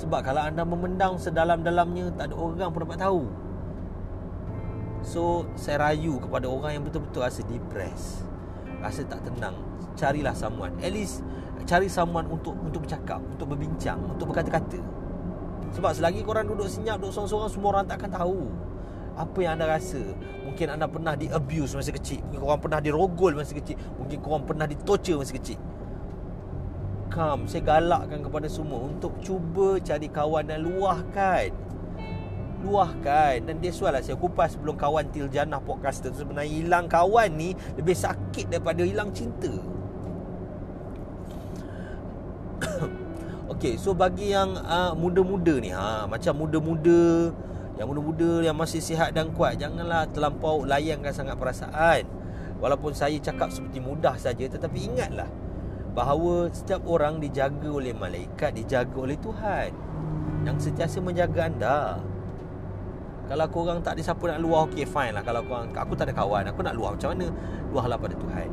Sebab 0.00 0.24
kalau 0.24 0.40
anda 0.40 0.64
memendam 0.64 1.20
sedalam-dalamnya 1.20 2.08
Tak 2.16 2.32
ada 2.32 2.34
orang 2.34 2.72
pun 2.72 2.88
dapat 2.88 2.96
tahu. 3.04 3.28
So 5.04 5.44
Saya 5.60 5.92
rayu 5.92 6.16
kepada 6.24 6.48
orang 6.48 6.80
yang 6.80 6.84
betul-betul 6.88 7.20
rasa 7.20 7.44
depressed 7.44 8.24
Rasa 8.80 9.04
tak 9.04 9.28
tenang. 9.28 9.60
Carilah 9.92 10.32
someone. 10.32 10.72
At 10.80 10.96
least 10.96 11.20
cari 11.68 11.84
someone 11.84 12.24
untuk 12.32 12.56
untuk 12.64 12.88
bercakap 12.88 13.20
untuk 13.20 13.52
berbincang 13.52 14.00
untuk 14.08 14.32
berkata-kata 14.32 14.80
sebab 15.76 15.92
selagi 15.92 16.20
korang 16.24 16.48
duduk 16.48 16.68
senyap 16.68 16.96
duduk 17.00 17.12
seorang-seorang 17.12 17.50
semua 17.52 17.68
orang 17.76 17.84
tak 17.84 17.96
akan 18.00 18.10
tahu 18.12 18.40
apa 19.18 19.38
yang 19.42 19.52
anda 19.58 19.66
rasa. 19.66 20.00
Mungkin 20.46 20.66
anda 20.78 20.86
pernah 20.86 21.18
di 21.18 21.26
abuse 21.26 21.74
masa 21.74 21.90
kecil. 21.90 22.22
Mungkin 22.30 22.40
korang 22.40 22.62
pernah 22.62 22.78
dirogol 22.78 23.32
masa 23.34 23.52
kecil. 23.52 23.76
Mungkin 23.98 24.18
korang 24.22 24.44
pernah 24.46 24.66
di 24.70 24.78
torture 24.78 25.18
masa 25.18 25.34
kecil. 25.34 25.58
Come 27.08 27.48
saya 27.50 27.62
galakkan 27.64 28.20
kepada 28.22 28.46
semua 28.46 28.84
untuk 28.84 29.18
cuba 29.18 29.82
cari 29.82 30.06
kawan 30.06 30.44
dan 30.46 30.62
luahkan. 30.62 31.50
Luahkan. 32.62 33.42
Dan 33.42 33.58
dia 33.58 33.74
sualah 33.74 33.98
saya 34.00 34.14
kupas 34.14 34.54
sebelum 34.54 34.78
kawan 34.78 35.10
til 35.10 35.26
janah 35.26 35.58
podcaster 35.58 36.14
tu. 36.14 36.22
Sebenarnya 36.22 36.48
hilang 36.48 36.86
kawan 36.86 37.34
ni 37.34 37.58
lebih 37.74 37.98
sakit 37.98 38.54
daripada 38.54 38.86
hilang 38.86 39.10
cinta 39.10 39.77
Okey, 43.58 43.74
so 43.74 43.90
bagi 43.90 44.30
yang 44.30 44.54
uh, 44.54 44.94
muda-muda 44.94 45.58
ni 45.58 45.74
ha 45.74 46.06
macam 46.06 46.46
muda-muda 46.46 47.34
yang 47.74 47.90
muda-muda 47.90 48.46
yang 48.46 48.54
masih 48.54 48.78
sihat 48.78 49.10
dan 49.10 49.34
kuat 49.34 49.58
janganlah 49.58 50.06
terlampau 50.14 50.62
layankan 50.62 51.10
sangat 51.10 51.34
perasaan. 51.34 52.06
Walaupun 52.62 52.94
saya 52.94 53.18
cakap 53.18 53.50
seperti 53.50 53.82
mudah 53.82 54.14
saja 54.14 54.46
tetapi 54.46 54.78
ingatlah 54.86 55.26
bahawa 55.90 56.46
setiap 56.54 56.86
orang 56.86 57.18
dijaga 57.18 57.66
oleh 57.66 57.90
malaikat, 57.90 58.54
dijaga 58.54 58.94
oleh 58.94 59.18
Tuhan 59.18 59.74
yang 60.46 60.54
sentiasa 60.54 61.02
menjaga 61.02 61.50
anda. 61.50 61.98
Kalau 63.26 63.50
korang 63.50 63.82
tak 63.82 63.98
ada 63.98 64.06
siapa 64.06 64.22
nak 64.22 64.38
luah 64.38 64.70
Okey 64.70 64.86
fine 64.86 65.12
lah 65.12 65.20
Kalau 65.20 65.44
korang 65.44 65.68
Aku 65.76 65.92
tak 65.92 66.08
ada 66.08 66.16
kawan 66.16 66.48
Aku 66.48 66.64
nak 66.64 66.72
luah 66.72 66.96
macam 66.96 67.12
mana 67.12 67.28
Luahlah 67.68 68.00
pada 68.00 68.16
Tuhan 68.16 68.48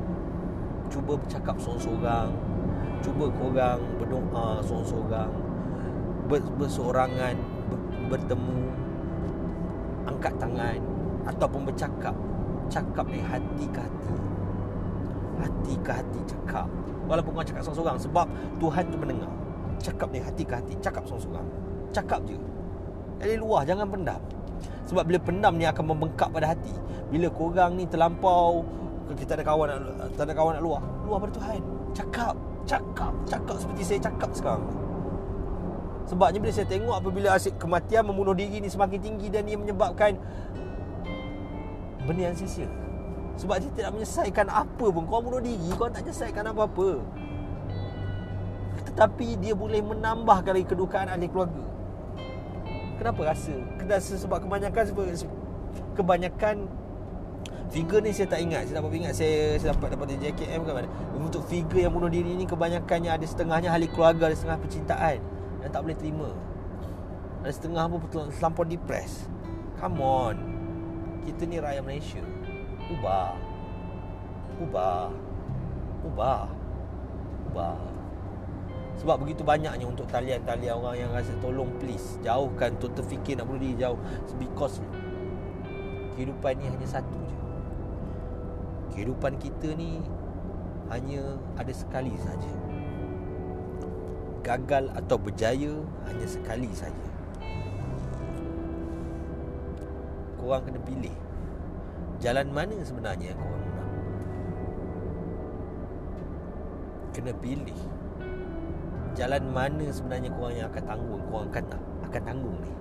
Cuba 0.91 1.15
bercakap 1.15 1.55
seorang-seorang 1.63 2.54
cuba 3.03 3.25
korang 3.33 3.79
berdoa 3.97 4.61
seorang-seorang 4.63 5.31
berseorangan 6.57 7.35
bertemu 8.09 8.59
angkat 10.05 10.33
tangan 10.37 10.77
ataupun 11.25 11.61
bercakap 11.65 12.15
cakap 12.69 13.05
dari 13.09 13.23
hati 13.23 13.65
ke 13.69 13.79
hati. 13.81 14.13
Hati 15.41 15.73
ke 15.81 15.91
hati 15.91 16.19
cakap. 16.25 16.67
Walaupun 17.05 17.37
kau 17.37 17.45
cakap 17.45 17.61
seorang-seorang 17.61 17.97
Sebab 18.01 18.25
Tuhan 18.57 18.83
tu 18.89 18.97
mendengar. 18.97 19.31
Cakap 19.77 20.09
ni 20.09 20.17
hati 20.17 20.41
ke 20.41 20.53
hati 20.57 20.73
Cakap 20.81 21.05
seorang-seorang. 21.05 21.45
Cakap 21.93 22.19
je. 22.25 22.37
Dari 23.21 23.37
luar 23.37 23.67
jangan 23.67 23.85
pendam. 23.85 24.21
Sebab 24.89 25.03
bila 25.05 25.19
pendam 25.21 25.53
ni 25.59 25.65
akan 25.69 25.85
membengkak 25.93 26.29
pada 26.33 26.55
hati. 26.55 26.73
Bila 27.13 27.29
korang 27.29 27.77
ni 27.77 27.85
terlampau 27.85 28.65
Kita 29.13 29.37
ada 29.37 29.45
kawan 29.45 29.69
nak, 29.69 30.09
tak 30.17 30.25
ada 30.25 30.33
kawan 30.33 30.57
nak 30.57 30.63
luar 30.65 30.81
Luar 31.05 31.17
pada 31.21 31.33
Tuhan. 31.37 31.61
Cakap 31.93 32.33
Cakap 32.65 33.13
Cakap 33.29 33.55
seperti 33.61 33.81
saya 33.85 33.99
cakap 34.09 34.29
sekarang 34.33 34.65
Sebabnya 36.05 36.37
bila 36.37 36.53
saya 36.53 36.69
tengok 36.69 36.95
apabila 37.01 37.33
asyik 37.33 37.57
kematian 37.57 38.05
membunuh 38.05 38.37
diri 38.37 38.61
ni 38.61 38.69
semakin 38.69 39.01
tinggi 39.01 39.27
dan 39.33 39.49
ia 39.49 39.57
menyebabkan 39.57 40.13
benda 42.05 42.29
yang 42.29 42.37
sia-sia. 42.37 42.69
Sebab 43.41 43.57
dia 43.59 43.69
tidak 43.73 43.91
menyelesaikan 43.97 44.47
apa 44.47 44.85
pun. 44.85 45.03
Kau 45.09 45.19
bunuh 45.19 45.41
diri, 45.41 45.65
kau 45.73 45.89
tak 45.89 46.05
menyelesaikan 46.05 46.45
apa-apa. 46.53 47.01
Tetapi 48.93 49.27
dia 49.41 49.57
boleh 49.57 49.81
menambah 49.81 50.45
kali 50.45 50.61
kedukaan 50.63 51.09
ahli 51.09 51.25
keluarga. 51.25 51.65
Kenapa 53.01 53.33
rasa? 53.33 53.57
Kenapa 53.81 53.99
sebab 53.99 54.39
kebanyakan 54.45 54.83
sebab 54.87 55.05
kebanyakan 55.97 56.55
figure 57.69 58.01
ni 58.01 58.11
saya 58.11 58.27
tak 58.29 58.41
ingat. 58.41 58.69
Saya 58.69 58.81
dapat 58.81 58.91
ingat 58.97 59.13
saya 59.17 59.57
saya 59.61 59.73
dapat 59.73 59.97
dapat 59.97 60.05
dari 60.13 60.19
JKM 60.29 60.61
ke 60.65 60.71
mana. 60.71 60.89
Untuk 61.15 61.43
figure 61.47 61.85
yang 61.85 61.93
bunuh 61.93 62.09
diri 62.09 62.35
ni 62.35 62.45
kebanyakannya 62.45 63.11
ada 63.15 63.25
setengahnya 63.25 63.69
ahli 63.73 63.87
keluarga, 63.89 64.29
ada 64.29 64.35
setengah 64.37 64.59
percintaan 64.61 65.17
yang 65.63 65.71
tak 65.71 65.81
boleh 65.81 65.97
terima. 65.97 66.29
Ada 67.45 67.53
setengah 67.61 67.83
pun 67.89 67.99
terlampau 68.09 68.65
depres. 68.65 69.29
Come 69.77 70.01
on. 70.01 70.35
Kita 71.25 71.45
ni 71.45 71.57
rakyat 71.61 71.83
Malaysia. 71.85 72.23
Ubah. 72.89 73.33
Ubah. 74.61 75.09
Ubah. 76.05 76.43
Ubah. 77.49 77.77
Sebab 78.95 79.21
begitu 79.21 79.43
banyaknya 79.43 79.83
untuk 79.83 80.07
talian-talian 80.07 80.79
orang 80.79 80.95
yang 80.95 81.11
rasa 81.11 81.35
tolong 81.43 81.67
please 81.83 82.15
jauhkan 82.23 82.71
tu 82.79 82.87
terfikir 82.95 83.35
nak 83.35 83.51
bunuh 83.51 83.59
diri 83.59 83.75
jauh 83.75 83.99
because 84.39 84.79
kehidupan 86.15 86.55
ni 86.55 86.71
hanya 86.71 86.87
satu 86.87 87.17
je. 87.27 87.44
Kehidupan 88.95 89.35
kita 89.43 89.75
ni 89.75 89.99
hanya 90.87 91.35
ada 91.59 91.73
sekali 91.75 92.15
saja. 92.15 92.53
Gagal 94.39 94.87
atau 94.95 95.19
berjaya 95.19 95.73
hanya 96.07 96.23
sekali 96.23 96.71
saja. 96.71 97.15
Korang 100.45 100.61
kena 100.61 100.77
pilih 100.85 101.15
Jalan 102.21 102.53
mana 102.53 102.77
sebenarnya 102.85 103.33
korang 103.33 103.65
nak 103.65 103.89
Kena 107.17 107.33
pilih 107.41 107.81
Jalan 109.17 109.49
mana 109.49 109.89
sebenarnya 109.89 110.29
korang 110.37 110.53
yang 110.53 110.69
akan 110.69 110.83
tanggung 110.85 111.21
Korang 111.33 111.49
akan, 111.49 111.65
akan 112.05 112.21
tanggung 112.29 112.57
ni 112.61 112.73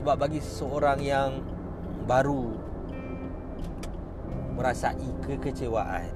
Sebab 0.00 0.16
bagi 0.16 0.40
seseorang 0.40 1.04
yang 1.04 1.44
Baru 2.08 2.56
Merasai 4.54 5.06
kekecewaan 5.26 6.08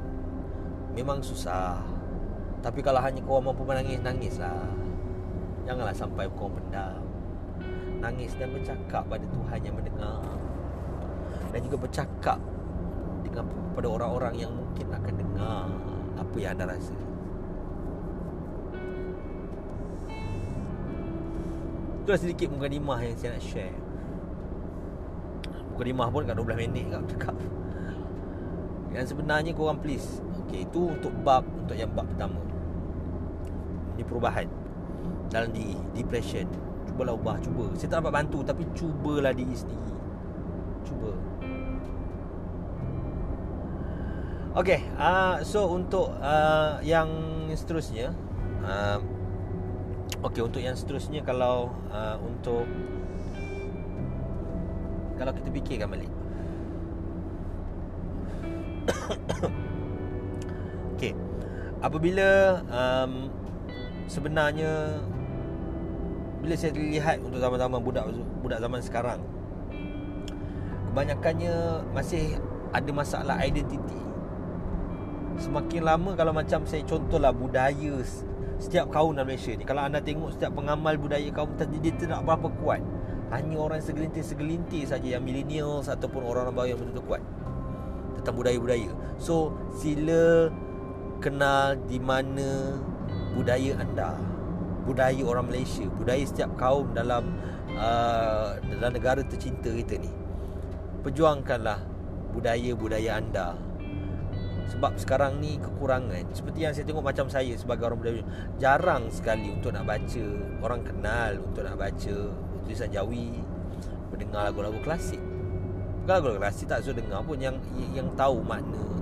Memang 0.95 1.23
susah. 1.23 1.78
Tapi 2.59 2.83
kalau 2.83 2.99
hanya 2.99 3.23
korang 3.23 3.50
mampu 3.50 3.62
menangis 3.62 4.02
Nangislah 4.02 4.66
Janganlah 5.68 5.92
sampai 5.92 6.25
korang 6.33 6.57
pendam. 6.57 7.04
Nangis 8.00 8.33
dan 8.40 8.57
bercakap 8.57 9.04
pada 9.04 9.21
Tuhan 9.28 9.61
yang 9.61 9.76
mendengar. 9.76 10.25
Dan 11.52 11.61
juga 11.61 11.76
bercakap 11.85 12.40
dengan 13.21 13.45
pada 13.76 13.88
orang-orang 13.92 14.35
yang 14.49 14.52
mungkin 14.57 14.88
akan 14.88 15.14
dengar 15.21 15.68
Apa 16.16 16.37
yang 16.40 16.57
anda 16.57 16.73
rasa. 16.73 16.97
Itulah 22.00 22.21
sedikit 22.25 22.49
mukadimah 22.49 23.04
yang 23.04 23.12
saya 23.21 23.37
nak 23.37 23.45
share. 23.45 23.76
Mukadimah 25.76 26.09
pun 26.09 26.25
kat 26.25 26.33
12 26.33 26.64
minit 26.64 26.88
kat 26.88 27.04
cakap 27.12 27.37
Yang 28.92 29.14
sebenarnya 29.14 29.52
korang 29.52 29.80
please 29.80 30.25
Okay, 30.49 30.64
itu 30.64 30.80
untuk 30.80 31.12
bab 31.21 31.45
Untuk 31.45 31.76
yang 31.76 31.92
bab 31.92 32.09
pertama. 32.09 32.40
Ini 33.95 34.02
perubahan 34.09 34.49
Dalam 35.28 35.52
diri 35.52 35.76
Depression. 35.92 36.49
Cubalah 36.88 37.12
ubah 37.12 37.37
cuba. 37.45 37.68
Saya 37.76 37.92
tak 37.92 38.00
dapat 38.00 38.25
bantu 38.25 38.40
tapi 38.40 38.64
cubalah 38.73 39.37
diri 39.37 39.52
sendiri. 39.52 39.92
Cuba. 40.88 41.12
Okay, 44.57 44.80
uh, 44.97 45.38
so 45.45 45.68
untuk 45.71 46.11
uh, 46.18 46.80
yang 46.80 47.07
seterusnya 47.52 48.11
uh, 48.64 48.99
Okay, 50.18 50.42
untuk 50.42 50.59
yang 50.64 50.75
seterusnya 50.75 51.23
kalau 51.23 51.71
uh, 51.92 52.16
untuk 52.25 52.64
Kalau 55.14 55.30
kita 55.37 55.52
fikirkan 55.52 55.92
balik 55.92 56.11
apabila 61.78 62.61
um, 62.68 63.30
sebenarnya 64.11 64.99
bila 66.42 66.54
saya 66.54 66.73
lihat 66.75 67.18
untuk 67.23 67.42
zaman-zaman 67.42 67.80
budak 67.82 68.04
budak 68.40 68.58
zaman 68.62 68.80
sekarang 68.80 69.20
kebanyakannya 70.99 71.54
masih 71.94 72.42
ada 72.75 72.90
masalah 72.90 73.37
identiti. 73.47 73.94
Semakin 75.38 75.87
lama 75.87 76.18
kalau 76.18 76.35
macam 76.35 76.66
saya 76.66 76.82
contohlah 76.82 77.30
budaya 77.30 78.02
setiap 78.58 78.90
kaum 78.90 79.14
dalam 79.14 79.30
Malaysia 79.30 79.54
ni 79.54 79.62
kalau 79.62 79.87
anda 79.87 80.02
tengok 80.02 80.35
setiap 80.35 80.58
pengamal 80.58 80.99
budaya 80.99 81.30
kaum 81.30 81.54
dia 81.54 81.94
tidak 81.94 82.26
berapa 82.26 82.50
kuat. 82.58 82.82
Hanya 83.28 83.61
orang 83.61 83.78
segelintir-segelintir 83.85 84.88
saja 84.88 85.20
yang 85.20 85.23
millennials 85.23 85.87
ataupun 85.87 86.25
orang-orang 86.25 86.54
baru 86.56 86.68
yang 86.75 86.78
betul-betul 86.80 87.04
kuat 87.06 87.23
tentang 88.18 88.35
budaya-budaya. 88.35 88.90
So 89.20 89.54
sila 89.78 90.50
kenal 91.18 91.75
di 91.87 91.98
mana 91.98 92.78
budaya 93.34 93.78
anda 93.78 94.16
budaya 94.88 95.20
orang 95.20 95.52
Malaysia, 95.52 95.84
budaya 96.00 96.25
setiap 96.25 96.56
kaum 96.56 96.96
dalam 96.96 97.37
uh, 97.76 98.56
dalam 98.56 98.96
negara 98.96 99.20
tercinta 99.20 99.68
kita 99.68 100.00
ni. 100.00 100.08
Perjuangkanlah 101.04 101.84
budaya-budaya 102.32 103.20
anda. 103.20 103.52
Sebab 104.68 105.00
sekarang 105.00 105.40
ni 105.40 105.56
kekurangan 105.56 106.28
Seperti 106.28 106.60
yang 106.60 106.76
saya 106.76 106.84
tengok 106.84 107.00
macam 107.00 107.25
saya 107.32 107.56
sebagai 107.56 107.88
orang 107.88 108.04
budaya 108.04 108.20
Jarang 108.60 109.08
sekali 109.08 109.48
untuk 109.48 109.72
nak 109.72 109.88
baca 109.88 110.25
Orang 110.60 110.84
kenal 110.84 111.40
untuk 111.40 111.64
nak 111.64 111.80
baca 111.80 112.16
Tulisan 112.68 112.92
Jawi 112.92 113.32
Mendengar 114.12 114.52
lagu-lagu 114.52 114.76
klasik 114.84 115.25
Bukan 116.04 116.12
lagu-lagu 116.20 116.44
klasik 116.44 116.68
tak 116.68 116.84
suruh 116.84 117.00
dengar 117.00 117.25
pun 117.25 117.40
Yang 117.40 117.64
yang 117.96 118.12
tahu 118.12 118.44
makna 118.44 118.98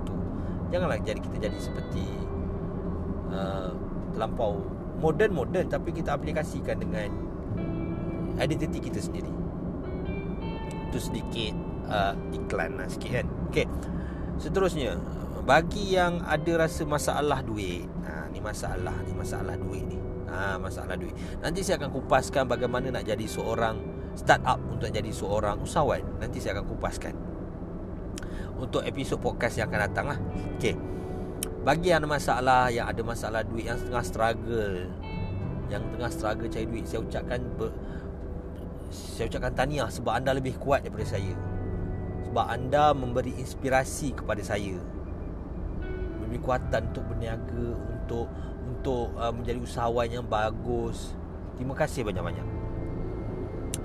Janganlah 0.71 0.99
jadi 1.03 1.21
kita 1.23 1.37
jadi 1.51 1.59
seperti 1.59 2.05
uh, 3.31 3.71
Terlampau 4.17 4.65
moden-moden 4.97 5.69
tapi 5.69 5.93
kita 5.93 6.17
aplikasikan 6.17 6.81
dengan 6.81 7.13
identiti 8.41 8.81
kita 8.81 8.97
sendiri. 8.97 9.29
Itu 10.89 10.97
sedikit 10.97 11.53
uh, 11.93 12.17
iklan 12.33 12.81
lah 12.81 12.89
sikit 12.89 13.21
kan. 13.21 13.27
Okey. 13.53 13.69
Seterusnya, 14.41 14.97
bagi 15.45 15.97
yang 15.97 16.25
ada 16.25 16.65
rasa 16.65 16.89
masalah 16.89 17.45
duit. 17.45 17.85
Ha 18.09 18.33
ni 18.33 18.41
masalah, 18.41 18.97
ni 19.05 19.13
masalah 19.13 19.57
duit 19.61 19.85
ni. 19.85 20.01
Ha 20.33 20.57
masalah 20.57 20.97
duit. 20.97 21.13
Nanti 21.45 21.61
saya 21.61 21.77
akan 21.77 21.93
kupaskan 21.93 22.49
bagaimana 22.49 22.89
nak 22.89 23.05
jadi 23.05 23.25
seorang 23.29 23.77
startup 24.17 24.57
untuk 24.73 24.89
jadi 24.89 25.13
seorang 25.13 25.61
usahawan. 25.61 26.01
Nanti 26.21 26.41
saya 26.41 26.61
akan 26.61 26.67
kupaskan. 26.73 27.15
Untuk 28.57 28.83
episod 28.83 29.21
podcast 29.21 29.61
yang 29.61 29.69
akan 29.69 29.81
datang 29.87 30.07
lah. 30.11 30.19
Okey. 30.57 30.97
Bagi 31.67 31.91
yang 31.91 32.07
ada 32.07 32.11
masalah 32.15 32.71
Yang 32.71 32.87
ada 32.95 33.03
masalah 33.03 33.41
duit 33.43 33.67
Yang 33.67 33.91
tengah 33.91 34.05
struggle 34.07 34.77
Yang 35.67 35.83
tengah 35.91 36.11
struggle 36.15 36.47
cari 36.47 36.67
duit 36.71 36.85
Saya 36.87 37.01
ucapkan 37.03 37.41
ber, 37.59 37.71
Saya 38.95 39.27
ucapkan 39.27 39.53
tahniah 39.59 39.91
Sebab 39.91 40.13
anda 40.15 40.31
lebih 40.31 40.55
kuat 40.63 40.87
daripada 40.87 41.19
saya 41.19 41.35
Sebab 42.31 42.47
anda 42.47 42.95
memberi 42.95 43.35
inspirasi 43.35 44.15
kepada 44.15 44.47
saya 44.47 44.79
Memberi 46.23 46.39
kuatan 46.39 46.95
untuk 46.95 47.03
berniaga 47.11 47.67
Untuk 47.91 48.31
untuk 48.67 49.15
uh, 49.15 49.31
menjadi 49.31 49.59
usahawan 49.63 50.07
yang 50.07 50.27
bagus 50.27 51.19
Terima 51.59 51.75
kasih 51.75 52.07
banyak-banyak 52.07 52.56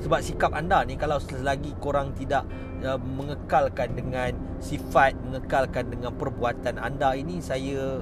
sebab 0.01 0.19
sikap 0.25 0.51
anda 0.57 0.81
ni 0.81 0.97
kalau 0.97 1.21
selagi 1.21 1.77
korang 1.77 2.17
tidak 2.17 2.41
uh, 2.81 2.97
mengekalkan 2.97 3.93
dengan 3.93 4.33
sifat, 4.57 5.13
mengekalkan 5.21 5.93
dengan 5.93 6.17
perbuatan 6.17 6.81
anda 6.81 7.13
ini 7.13 7.37
saya 7.37 8.01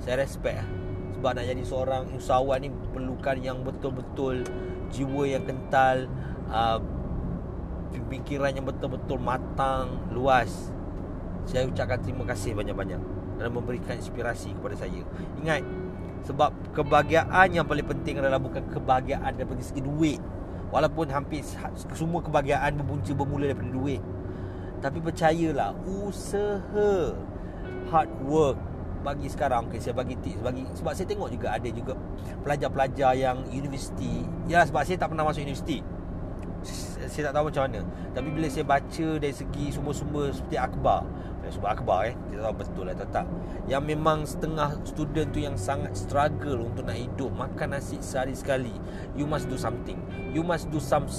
saya 0.00 0.24
respect 0.24 0.64
lah. 0.64 0.68
Sebab 1.20 1.30
nak 1.40 1.44
jadi 1.44 1.62
seorang 1.64 2.02
usahawan 2.16 2.58
ni 2.64 2.68
perlukan 2.92 3.36
yang 3.40 3.64
betul-betul 3.64 4.44
jiwa 4.92 5.24
yang 5.24 5.44
kental, 5.44 6.08
uh, 6.48 6.80
fikiran 8.08 8.56
yang 8.56 8.64
betul-betul 8.64 9.20
matang, 9.20 10.00
luas. 10.12 10.72
Saya 11.44 11.68
ucapkan 11.68 12.00
terima 12.00 12.24
kasih 12.24 12.56
banyak-banyak 12.56 13.00
Dan 13.36 13.48
memberikan 13.52 14.00
inspirasi 14.00 14.56
kepada 14.56 14.80
saya 14.80 15.04
Ingat 15.44 15.60
Sebab 16.24 16.72
kebahagiaan 16.72 17.52
yang 17.52 17.68
paling 17.68 17.84
penting 17.84 18.16
adalah 18.16 18.40
Bukan 18.40 18.64
kebahagiaan 18.72 19.36
daripada 19.36 19.60
segi 19.60 19.84
duit 19.84 20.16
Walaupun 20.72 21.06
hampir 21.10 21.44
semua 21.94 22.20
kebahagiaan 22.24 22.76
Berpunca 22.80 23.12
bermula 23.16 23.50
daripada 23.50 23.70
duit. 23.70 24.02
Tapi 24.80 24.98
percayalah 25.00 25.72
Usaha 25.84 27.16
Hard 27.88 28.12
work 28.24 28.58
bagi 29.04 29.28
sekarang 29.28 29.68
okay, 29.68 29.78
saya 29.78 29.92
bagi 29.92 30.16
tips. 30.18 30.40
Bagi 30.40 30.64
sebab 30.76 30.92
saya 30.96 31.06
tengok 31.08 31.28
juga 31.28 31.52
ada 31.52 31.68
juga 31.68 31.92
pelajar-pelajar 32.40 33.12
yang 33.16 33.44
universiti 33.52 34.24
ya 34.48 34.64
sebab 34.64 34.82
saya 34.84 34.96
tak 34.96 35.12
pernah 35.12 35.28
masuk 35.28 35.44
universiti 35.44 35.84
saya 37.14 37.30
tak 37.30 37.38
tahu 37.38 37.54
macam 37.54 37.62
mana. 37.70 37.80
Tapi 38.10 38.28
bila 38.34 38.46
saya 38.50 38.66
baca 38.66 39.06
dari 39.22 39.34
segi 39.34 39.66
sumber-sumber 39.70 40.34
seperti 40.34 40.56
akhbar 40.58 41.02
Sumber 41.52 41.76
akhbar 41.76 41.98
eh 42.08 42.14
Kita 42.32 42.40
tahu 42.48 42.54
betul 42.56 42.84
lah 42.88 42.96
tak 42.96 43.26
Yang 43.68 43.82
memang 43.84 44.24
setengah 44.24 44.80
student 44.88 45.28
tu 45.28 45.40
yang 45.44 45.56
sangat 45.60 45.92
struggle 45.92 46.64
untuk 46.64 46.88
nak 46.88 46.96
hidup 46.96 47.28
Makan 47.36 47.76
nasi 47.76 48.00
sehari 48.00 48.32
sekali 48.32 48.72
You 49.12 49.28
must 49.28 49.50
do 49.50 49.60
something. 49.60 49.98
You 50.32 50.40
must 50.40 50.72
do 50.72 50.80
some 50.80 51.10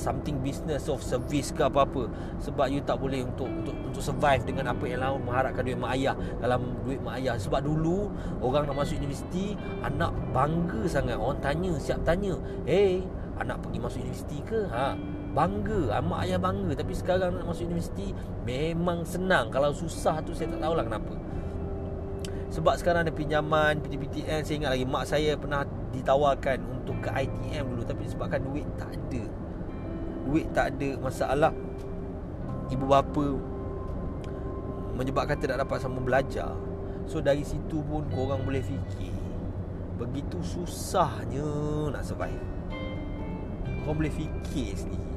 something 0.00 0.40
business 0.40 0.88
of 0.88 1.04
service 1.04 1.52
ke 1.52 1.60
apa-apa. 1.60 2.08
Sebab 2.40 2.72
you 2.72 2.80
tak 2.80 2.96
boleh 2.96 3.20
untuk 3.20 3.52
untuk 3.52 3.76
untuk 3.76 4.00
survive 4.00 4.40
dengan 4.48 4.72
apa 4.72 4.84
yang 4.88 5.04
lain 5.04 5.20
mengharapkan 5.28 5.60
duit 5.60 5.76
mak 5.76 5.92
ayah. 5.92 6.16
Dalam 6.40 6.80
duit 6.88 7.04
mak 7.04 7.20
ayah. 7.20 7.36
Sebab 7.36 7.60
dulu 7.68 8.08
orang 8.40 8.64
nak 8.64 8.80
masuk 8.80 8.96
universiti 8.96 9.52
anak 9.84 10.16
bangga 10.32 10.88
sangat. 10.88 11.20
Orang 11.20 11.36
tanya 11.44 11.76
siap 11.76 12.00
tanya 12.00 12.32
hey 12.64 13.04
anak 13.36 13.60
pergi 13.60 13.78
masuk 13.80 14.00
universiti 14.00 14.40
ke? 14.48 14.64
Ha 14.72 15.19
Bangga 15.30 16.02
Mak 16.02 16.20
ayah 16.26 16.38
bangga. 16.42 16.74
Tapi 16.74 16.92
sekarang 16.94 17.38
nak 17.38 17.46
masuk 17.46 17.70
universiti 17.70 18.10
Memang 18.42 19.06
senang. 19.06 19.48
Kalau 19.48 19.70
susah 19.70 20.18
tu 20.26 20.34
Saya 20.34 20.50
tak 20.50 20.62
tahulah 20.66 20.84
kenapa. 20.86 21.14
Sebab 22.50 22.74
sekarang 22.82 23.06
ada 23.06 23.14
pinjaman 23.14 23.78
PTPTN 23.78 24.42
Saya 24.42 24.56
ingat 24.58 24.70
lagi 24.74 24.86
Mak 24.86 25.04
saya 25.06 25.38
pernah 25.38 25.62
ditawarkan 25.94 26.58
Untuk 26.82 26.98
ke 26.98 27.10
ITM 27.14 27.64
dulu. 27.74 27.82
Tapi 27.86 28.04
sebabkan 28.10 28.42
duit 28.42 28.66
tak 28.74 28.90
ada. 28.90 29.22
Duit 30.26 30.46
tak 30.50 30.66
ada 30.74 30.90
Masalah. 30.98 31.54
Ibu 32.70 32.84
bapa 32.90 33.26
Menyebabkan 34.98 35.38
tidak 35.38 35.62
dapat 35.62 35.78
sama 35.78 36.02
belajar. 36.02 36.50
So 37.06 37.22
dari 37.22 37.46
situ 37.46 37.78
pun 37.86 38.10
Korang 38.10 38.42
boleh 38.42 38.66
fikir 38.66 39.14
Begitu 39.94 40.42
susahnya 40.42 41.46
Nak 41.94 42.02
survive. 42.02 42.42
Korang 43.86 43.96
boleh 44.02 44.10
fikir 44.10 44.74
sendiri 44.74 45.09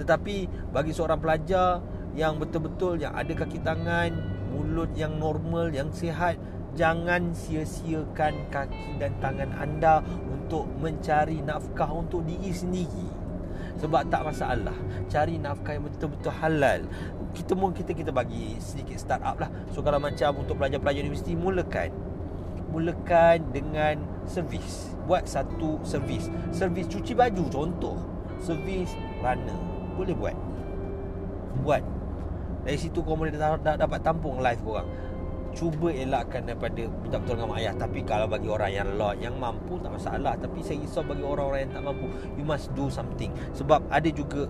tetapi 0.00 0.48
bagi 0.72 0.96
seorang 0.96 1.20
pelajar 1.20 1.84
yang 2.16 2.40
betul-betul 2.40 2.96
yang 2.96 3.12
ada 3.12 3.36
kaki 3.36 3.60
tangan, 3.60 4.16
mulut 4.48 4.88
yang 4.96 5.20
normal, 5.20 5.68
yang 5.68 5.92
sihat, 5.92 6.40
jangan 6.72 7.36
sia-siakan 7.36 8.48
kaki 8.48 8.96
dan 8.96 9.12
tangan 9.20 9.52
anda 9.60 10.00
untuk 10.32 10.64
mencari 10.80 11.44
nafkah 11.44 11.92
untuk 11.92 12.24
diri 12.24 12.48
sendiri. 12.48 13.12
Sebab 13.80 14.12
tak 14.12 14.28
masalah 14.28 14.76
Cari 15.08 15.40
nafkah 15.40 15.76
yang 15.76 15.84
betul-betul 15.84 16.32
halal. 16.32 16.80
Kita 17.36 17.52
pun 17.52 17.76
kita 17.76 17.92
kita 17.92 18.08
bagi 18.08 18.56
sedikit 18.56 18.96
start 18.96 19.20
up 19.20 19.36
lah. 19.36 19.52
So 19.72 19.84
kalau 19.84 20.00
macam 20.00 20.40
untuk 20.40 20.56
pelajar-pelajar 20.56 21.04
universiti 21.04 21.36
Mulakan. 21.36 21.92
Mulakan 22.72 23.52
dengan 23.52 24.00
servis. 24.24 24.96
Buat 25.04 25.28
satu 25.28 25.80
servis. 25.84 26.28
Servis 26.50 26.88
cuci 26.88 27.12
baju 27.12 27.44
contoh. 27.52 27.96
Servis 28.42 28.96
runner 29.22 29.69
boleh 30.00 30.16
buat. 30.16 30.36
Buat. 31.60 31.82
Dari 32.64 32.78
situ 32.80 33.00
kau 33.04 33.16
boleh 33.16 33.32
dapat 33.36 34.00
tampung 34.00 34.40
live 34.40 34.62
korang. 34.64 34.88
Cuba 35.50 35.90
elakkan 35.90 36.46
daripada 36.46 36.86
Minta 37.02 37.18
betul 37.18 37.34
dengan 37.36 37.50
mak 37.50 37.58
ayah. 37.58 37.74
Tapi 37.74 38.00
kalau 38.06 38.30
bagi 38.30 38.46
orang 38.46 38.70
yang 38.70 38.88
lot 38.94 39.18
Yang 39.18 39.34
mampu 39.34 39.82
tak 39.82 39.90
masalah. 39.92 40.38
Tapi 40.38 40.62
saya 40.62 40.78
risau 40.78 41.02
bagi 41.02 41.24
orang-orang 41.26 41.68
yang 41.68 41.72
tak 41.74 41.84
mampu. 41.84 42.06
You 42.38 42.44
must 42.46 42.70
do 42.78 42.86
something. 42.88 43.34
Sebab 43.52 43.84
ada 43.90 44.08
juga 44.08 44.46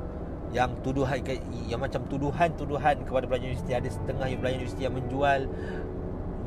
yang 0.50 0.74
tuduhan 0.82 1.22
yang 1.70 1.78
macam 1.78 2.02
tuduhan-tuduhan 2.10 3.06
kepada 3.06 3.24
pelajar 3.26 3.46
universiti. 3.48 3.72
Ada 3.72 3.88
setengah 3.90 4.26
yang 4.28 4.38
pelajar 4.44 4.56
universiti 4.60 4.82
yang 4.84 4.94
menjual 4.94 5.40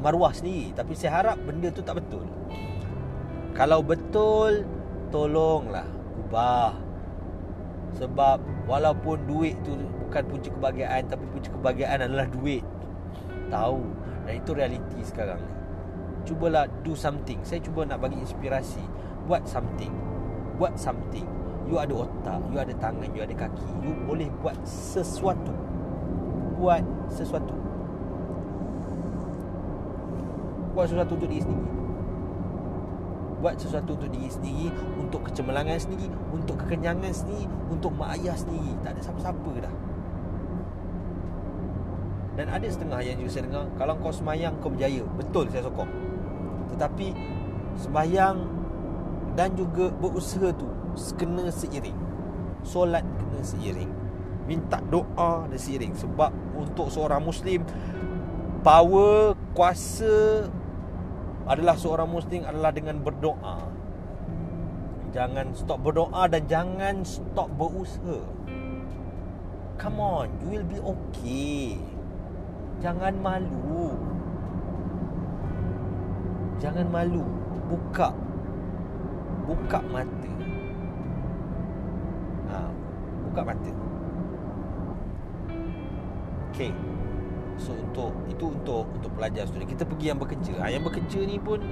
maruah 0.06 0.34
sendiri. 0.36 0.75
Tapi 0.78 0.93
saya 0.93 1.12
harap 1.23 1.38
benda 1.41 1.73
tu 1.73 1.82
tak 1.82 1.97
betul. 2.04 2.28
Kalau 3.58 3.82
betul 3.82 4.65
tolonglah 5.10 5.86
ubah 6.25 6.73
sebab 7.97 8.53
walaupun 8.63 9.19
duit 9.28 9.60
tu 9.63 9.76
bukan 10.08 10.23
punca 10.30 10.49
kebahagiaan 10.49 11.04
Tapi 11.08 11.23
punca 11.32 11.49
kebahagiaan 11.52 11.99
adalah 12.08 12.28
duit. 12.30 12.63
Tahu. 13.52 13.82
Dan 14.23 14.34
itu 14.39 14.52
realiti 14.56 14.99
sekarang 15.04 15.39
ni. 15.39 15.54
Cubalah 16.23 16.65
do 16.88 16.95
something. 16.95 17.43
Saya 17.43 17.60
cuba 17.60 17.84
nak 17.84 17.99
bagi 17.99 18.15
inspirasi. 18.19 18.84
Buat 19.28 19.43
something. 19.45 19.91
Buat 20.56 20.80
something. 20.80 21.28
You 21.63 21.80
ada 21.80 21.95
otak 21.95 22.43
You 22.52 22.60
ada 22.60 22.76
tangan 22.76 23.08
You 23.12 23.23
ada 23.23 23.36
kaki. 23.36 23.67
You 23.84 23.91
boleh 24.08 24.32
buat 24.39 24.56
sesuatu. 24.63 25.52
Buat 26.60 26.84
sesuatu. 27.12 27.56
Buat 30.73 30.88
sesuatu 30.89 31.13
untuk 31.19 31.30
diri 31.30 31.43
sendiri 31.43 31.83
buat 33.43 33.60
sesuatu 33.60 33.99
untuk 33.99 34.08
diri 34.08 34.32
sendiri 34.32 34.71
untuk 34.95 35.27
kecemerlangan 35.27 35.75
sendiri 35.75 36.08
untuk 36.32 36.56
kekenyangan 36.63 37.12
sendiri 37.12 37.43
untuk 37.67 37.91
mak 37.91 38.15
ayah 38.15 38.39
sendiri. 38.39 38.71
Tak 38.79 38.95
ada 38.95 39.01
siapa-siapa 39.03 39.51
dah. 39.60 39.75
Dan 42.34 42.47
ada 42.49 42.65
setengah 42.65 43.03
yang 43.03 43.19
juga 43.19 43.29
saya 43.36 43.43
dengar 43.51 43.67
kalau 43.75 43.93
kau 43.99 44.15
semayang 44.15 44.56
kau 44.63 44.71
berjaya. 44.71 45.03
Betul 45.19 45.51
saya 45.51 45.67
sokong. 45.67 45.91
Tetapi 46.71 47.08
semayang 47.84 48.47
dan 49.36 49.51
juga 49.60 49.91
berusaha 49.91 50.56
tu 50.56 50.65
kena 51.19 51.51
seiring. 51.51 51.99
Solat 52.63 53.03
kena 53.03 53.43
seiring. 53.43 53.91
Minta 54.47 54.79
doa 54.88 55.51
dan 55.51 55.60
seiring. 55.60 55.93
Sebab 55.99 56.32
untuk 56.56 56.88
seorang 56.88 57.19
muslim 57.19 57.62
power 58.63 59.36
kuasa 59.51 60.47
adalah 61.43 61.75
seorang 61.75 62.08
muslim 62.08 62.47
adalah 62.47 62.71
dengan 62.71 63.03
berdoa. 63.03 63.60
Jangan 65.13 65.53
stop 65.53 65.79
berdoa 65.86 66.25
dan 66.25 66.43
jangan 66.49 66.95
stop 67.06 67.51
berusaha. 67.53 68.23
Come 69.77 69.99
on, 69.99 70.27
you 70.41 70.47
will 70.58 70.67
be 70.69 70.79
okay. 70.82 71.77
Jangan 72.79 73.13
malu. 73.19 73.93
Jangan 76.58 76.88
malu. 76.89 77.21
Buka. 77.67 78.15
Buka 79.43 79.79
mata. 79.91 80.32
Ha, 82.49 82.60
buka 83.27 83.41
mata. 83.43 83.71
Okay. 86.53 86.92
So 87.63 87.71
untuk 87.71 88.12
itu 88.28 88.52
untuk 88.52 88.84
untuk 88.91 89.12
pelajar 89.15 89.47
student 89.47 89.71
kita 89.71 89.88
pergi 89.88 90.12
yang 90.12 90.19
bekerja. 90.19 90.54
Ha, 90.60 90.67
yang 90.67 90.84
bekerja 90.84 91.19
ni 91.23 91.39
pun 91.39 91.63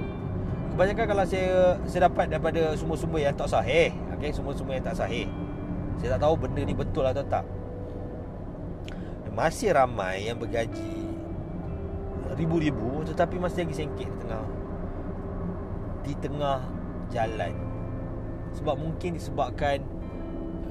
kebanyakan 0.72 1.04
kalau 1.04 1.24
saya 1.28 1.76
saya 1.84 2.08
dapat 2.08 2.32
daripada 2.32 2.72
sumber-sumber 2.72 3.20
yang 3.20 3.36
tak 3.36 3.52
sahih. 3.52 3.92
Okey, 4.16 4.32
sumber-sumber 4.32 4.80
yang 4.80 4.86
tak 4.88 4.96
sahih. 4.96 5.28
Saya 6.00 6.16
tak 6.16 6.24
tahu 6.24 6.34
benda 6.40 6.64
ni 6.64 6.72
betul 6.72 7.04
atau 7.04 7.20
tak. 7.28 7.44
Masih 9.32 9.76
ramai 9.76 10.28
yang 10.28 10.40
bergaji 10.40 11.04
ribu-ribu 12.36 13.04
tetapi 13.04 13.36
masih 13.36 13.68
lagi 13.68 13.84
sengkit 13.84 14.08
di 14.08 14.18
tengah 14.24 14.44
di 16.02 16.12
tengah 16.24 16.58
jalan. 17.12 17.52
Sebab 18.56 18.76
mungkin 18.80 19.16
disebabkan 19.16 19.80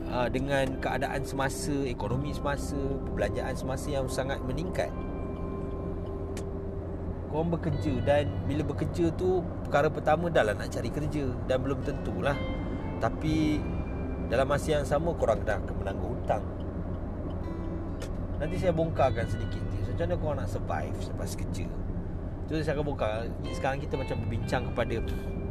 uh, 0.09 0.29
dengan 0.29 0.77
keadaan 0.81 1.25
semasa, 1.25 1.73
ekonomi 1.85 2.33
semasa, 2.33 2.77
perbelanjaan 2.77 3.53
semasa 3.53 3.87
yang 3.89 4.05
sangat 4.09 4.41
meningkat 4.45 4.89
korang 7.31 7.47
bekerja 7.47 7.93
dan 8.03 8.27
bila 8.43 8.67
bekerja 8.67 9.07
tu 9.15 9.39
perkara 9.63 9.87
pertama 9.87 10.27
dah 10.27 10.43
lah 10.43 10.53
nak 10.53 10.67
cari 10.67 10.91
kerja 10.91 11.31
dan 11.47 11.63
belum 11.63 11.79
tentulah 11.87 12.35
tapi 12.99 13.63
dalam 14.27 14.47
masa 14.47 14.79
yang 14.79 14.85
sama 14.85 15.15
korang 15.15 15.39
dah 15.47 15.59
akan 15.59 15.75
menanggung 15.79 16.11
hutang. 16.15 16.43
Nanti 18.39 18.55
saya 18.59 18.71
bongkarkan 18.75 19.27
sedikit 19.27 19.63
tips 19.71 19.91
macam 19.91 20.05
mana 20.07 20.15
korang 20.19 20.37
nak 20.43 20.49
survive 20.51 20.95
selepas 20.99 21.29
kerja? 21.35 21.65
Tu 22.47 22.51
saya 22.63 22.75
akan 22.75 22.85
bongkar. 22.91 23.31
Sekarang 23.55 23.79
kita 23.79 23.95
macam 23.95 24.15
berbincang 24.27 24.63
kepada 24.71 24.95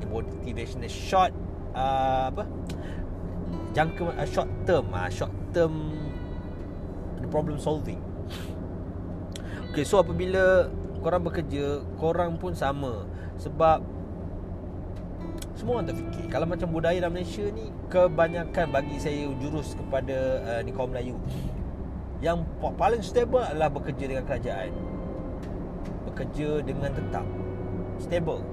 motivational 0.09 0.93
short 0.93 1.33
uh, 1.73 2.29
apa? 2.29 2.45
Jangka 3.73 4.05
uh, 4.17 4.29
short 4.29 4.49
term 4.69 4.87
uh, 4.93 5.09
short 5.09 5.33
term 5.57 5.97
problem 7.33 7.57
solving. 7.57 8.01
Okay 9.71 9.87
so 9.87 10.03
apabila 10.03 10.67
korang 11.01 11.25
bekerja 11.25 11.81
korang 11.97 12.37
pun 12.37 12.53
sama. 12.53 13.09
Sebab 13.41 13.81
semua 15.57 15.81
orang 15.81 15.93
terfikir 15.93 16.25
kalau 16.33 16.47
macam 16.49 16.69
budaya 16.73 16.97
dalam 17.01 17.17
Malaysia 17.17 17.45
ni 17.53 17.69
kebanyakan 17.93 18.67
bagi 18.73 18.97
saya 18.97 19.29
jurus 19.41 19.77
kepada 19.77 20.17
uh, 20.45 20.61
ni 20.65 20.73
kaum 20.73 20.93
Melayu. 20.93 21.17
Yang 22.21 22.45
paling 22.77 23.01
stable 23.01 23.45
adalah 23.45 23.73
bekerja 23.73 24.05
dengan 24.05 24.25
kerajaan. 24.29 24.73
Bekerja 26.09 26.61
dengan 26.65 26.93
tetap. 26.93 27.25
Stable. 27.97 28.45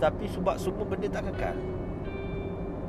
Tapi 0.00 0.24
sebab 0.28 0.56
semua 0.60 0.84
benda 0.84 1.08
tak 1.08 1.32
kekal. 1.32 1.56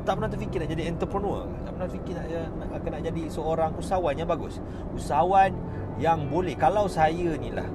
Tak 0.03 0.13
pernah 0.19 0.29
terfikir 0.29 0.59
nak 0.61 0.69
jadi 0.71 0.83
entrepreneur. 0.91 1.47
Tak 1.63 1.71
pernah 1.79 1.89
fikir 1.89 2.13
nak, 2.15 2.27
nak 2.59 2.67
akan 2.75 2.91
nak 2.91 3.03
jadi 3.07 3.23
seorang 3.31 3.71
usahawan 3.79 4.15
yang 4.19 4.27
bagus. 4.27 4.59
Usahawan 4.91 5.51
yang 5.95 6.27
boleh. 6.27 6.59
Kalau 6.59 6.91
saya 6.91 7.39
ni 7.39 7.55
lah 7.55 7.67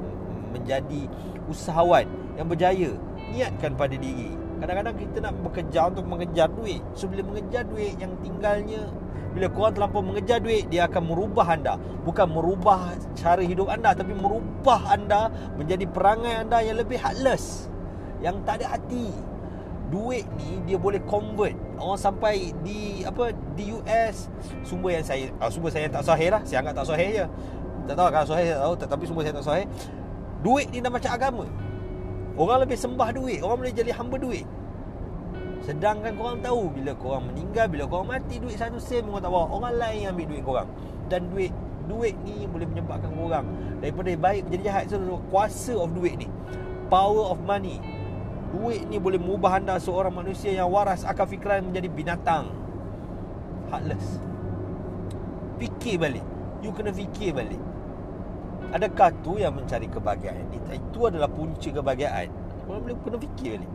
menjadi 0.50 1.06
usahawan 1.46 2.06
yang 2.34 2.46
berjaya 2.46 2.90
niatkan 3.30 3.74
pada 3.78 3.94
diri. 3.94 4.34
Kadang-kadang 4.60 4.96
kita 5.00 5.16
nak 5.24 5.34
bekerja 5.40 5.80
untuk 5.88 6.04
mengejar 6.04 6.52
duit. 6.52 6.84
Sebelum 6.92 7.32
mengejar 7.32 7.64
duit 7.64 7.96
yang 7.96 8.12
tinggalnya 8.20 8.84
bila 9.30 9.46
korang 9.46 9.72
terlampau 9.78 10.02
mengejar 10.02 10.42
duit 10.42 10.66
Dia 10.66 10.90
akan 10.90 11.02
merubah 11.06 11.46
anda. 11.54 11.78
Bukan 12.02 12.26
merubah 12.34 12.98
cara 13.14 13.42
hidup 13.42 13.70
anda 13.70 13.94
Tapi 13.94 14.10
merubah 14.10 14.90
anda 14.90 15.30
Menjadi 15.54 15.86
perangai 15.86 16.42
anda 16.46 16.58
yang 16.62 16.82
lebih 16.82 16.98
heartless 16.98 17.70
Yang 18.18 18.42
tak 18.42 18.54
ada 18.62 18.74
hati. 18.78 19.14
Duit 19.90 20.22
ni 20.38 20.62
dia 20.70 20.78
boleh 20.78 21.02
convert 21.06 21.54
Orang 21.78 21.98
sampai 21.98 22.54
di 22.62 23.02
apa 23.02 23.34
di 23.58 23.74
US 23.74 24.30
Sumber 24.62 24.94
yang 24.98 25.06
saya 25.06 25.30
uh, 25.42 25.50
Sumber 25.50 25.70
saya 25.70 25.86
tak 25.90 26.06
sahih 26.06 26.30
lah. 26.30 26.42
Saya 26.46 26.62
anggap 26.62 26.82
tak 26.82 26.86
sahih 26.94 27.10
je. 27.22 27.26
Tak 27.90 27.94
tahu 27.98 28.08
kalau 28.12 28.26
sahih 28.28 28.46
tak 28.54 28.60
tahu. 28.62 28.74
Tapi 28.86 29.04
sumber 29.06 29.22
saya 29.26 29.34
tak 29.34 29.46
sahih 29.46 29.66
Duit 30.40 30.72
ni 30.72 30.80
dah 30.80 30.92
macam 30.92 31.12
agama 31.12 31.44
Orang 32.34 32.64
lebih 32.64 32.78
sembah 32.80 33.12
duit 33.12 33.44
Orang 33.44 33.64
boleh 33.64 33.74
jadi 33.76 33.92
hamba 33.92 34.16
duit 34.16 34.48
Sedangkan 35.60 36.16
korang 36.16 36.40
tahu 36.40 36.72
bila 36.72 36.96
korang 36.96 37.28
meninggal, 37.30 37.68
bila 37.68 37.84
korang 37.84 38.08
mati 38.08 38.40
duit 38.40 38.56
satu 38.56 38.80
sen 38.80 39.04
pun 39.04 39.20
tak 39.20 39.28
bawa. 39.28 39.46
Orang 39.52 39.76
lain 39.76 40.08
yang 40.08 40.12
ambil 40.16 40.26
duit 40.32 40.42
korang. 40.44 40.68
Dan 41.12 41.28
duit 41.30 41.52
duit 41.86 42.14
ni 42.24 42.46
boleh 42.48 42.64
menyebabkan 42.70 43.12
korang 43.12 43.46
daripada 43.84 44.08
baik 44.16 44.48
menjadi 44.48 44.62
jahat. 44.66 44.84
So, 44.88 44.98
kuasa 45.28 45.76
of 45.76 45.92
duit 45.92 46.16
ni. 46.16 46.28
Power 46.88 47.36
of 47.36 47.44
money. 47.44 47.78
Duit 48.50 48.88
ni 48.88 48.96
boleh 48.98 49.20
mengubah 49.20 49.62
anda 49.62 49.76
seorang 49.78 50.10
manusia 50.10 50.50
yang 50.50 50.72
waras 50.72 51.04
akal 51.04 51.28
fikiran 51.28 51.62
menjadi 51.62 51.88
binatang. 51.92 52.50
Heartless. 53.68 54.18
Fikir 55.60 56.00
balik. 56.00 56.24
You 56.64 56.72
kena 56.72 56.90
fikir 56.90 57.36
balik. 57.36 57.60
Adakah 58.70 59.10
tu 59.22 59.38
yang 59.38 59.54
mencari 59.54 59.90
kebahagiaan? 59.90 60.46
Itu 60.70 61.10
adalah 61.10 61.26
punca 61.26 61.68
kebahagiaan. 61.70 62.30
Korang 62.66 62.80
boleh 62.86 62.96
kena 63.02 63.18
fikir 63.18 63.50
balik. 63.58 63.72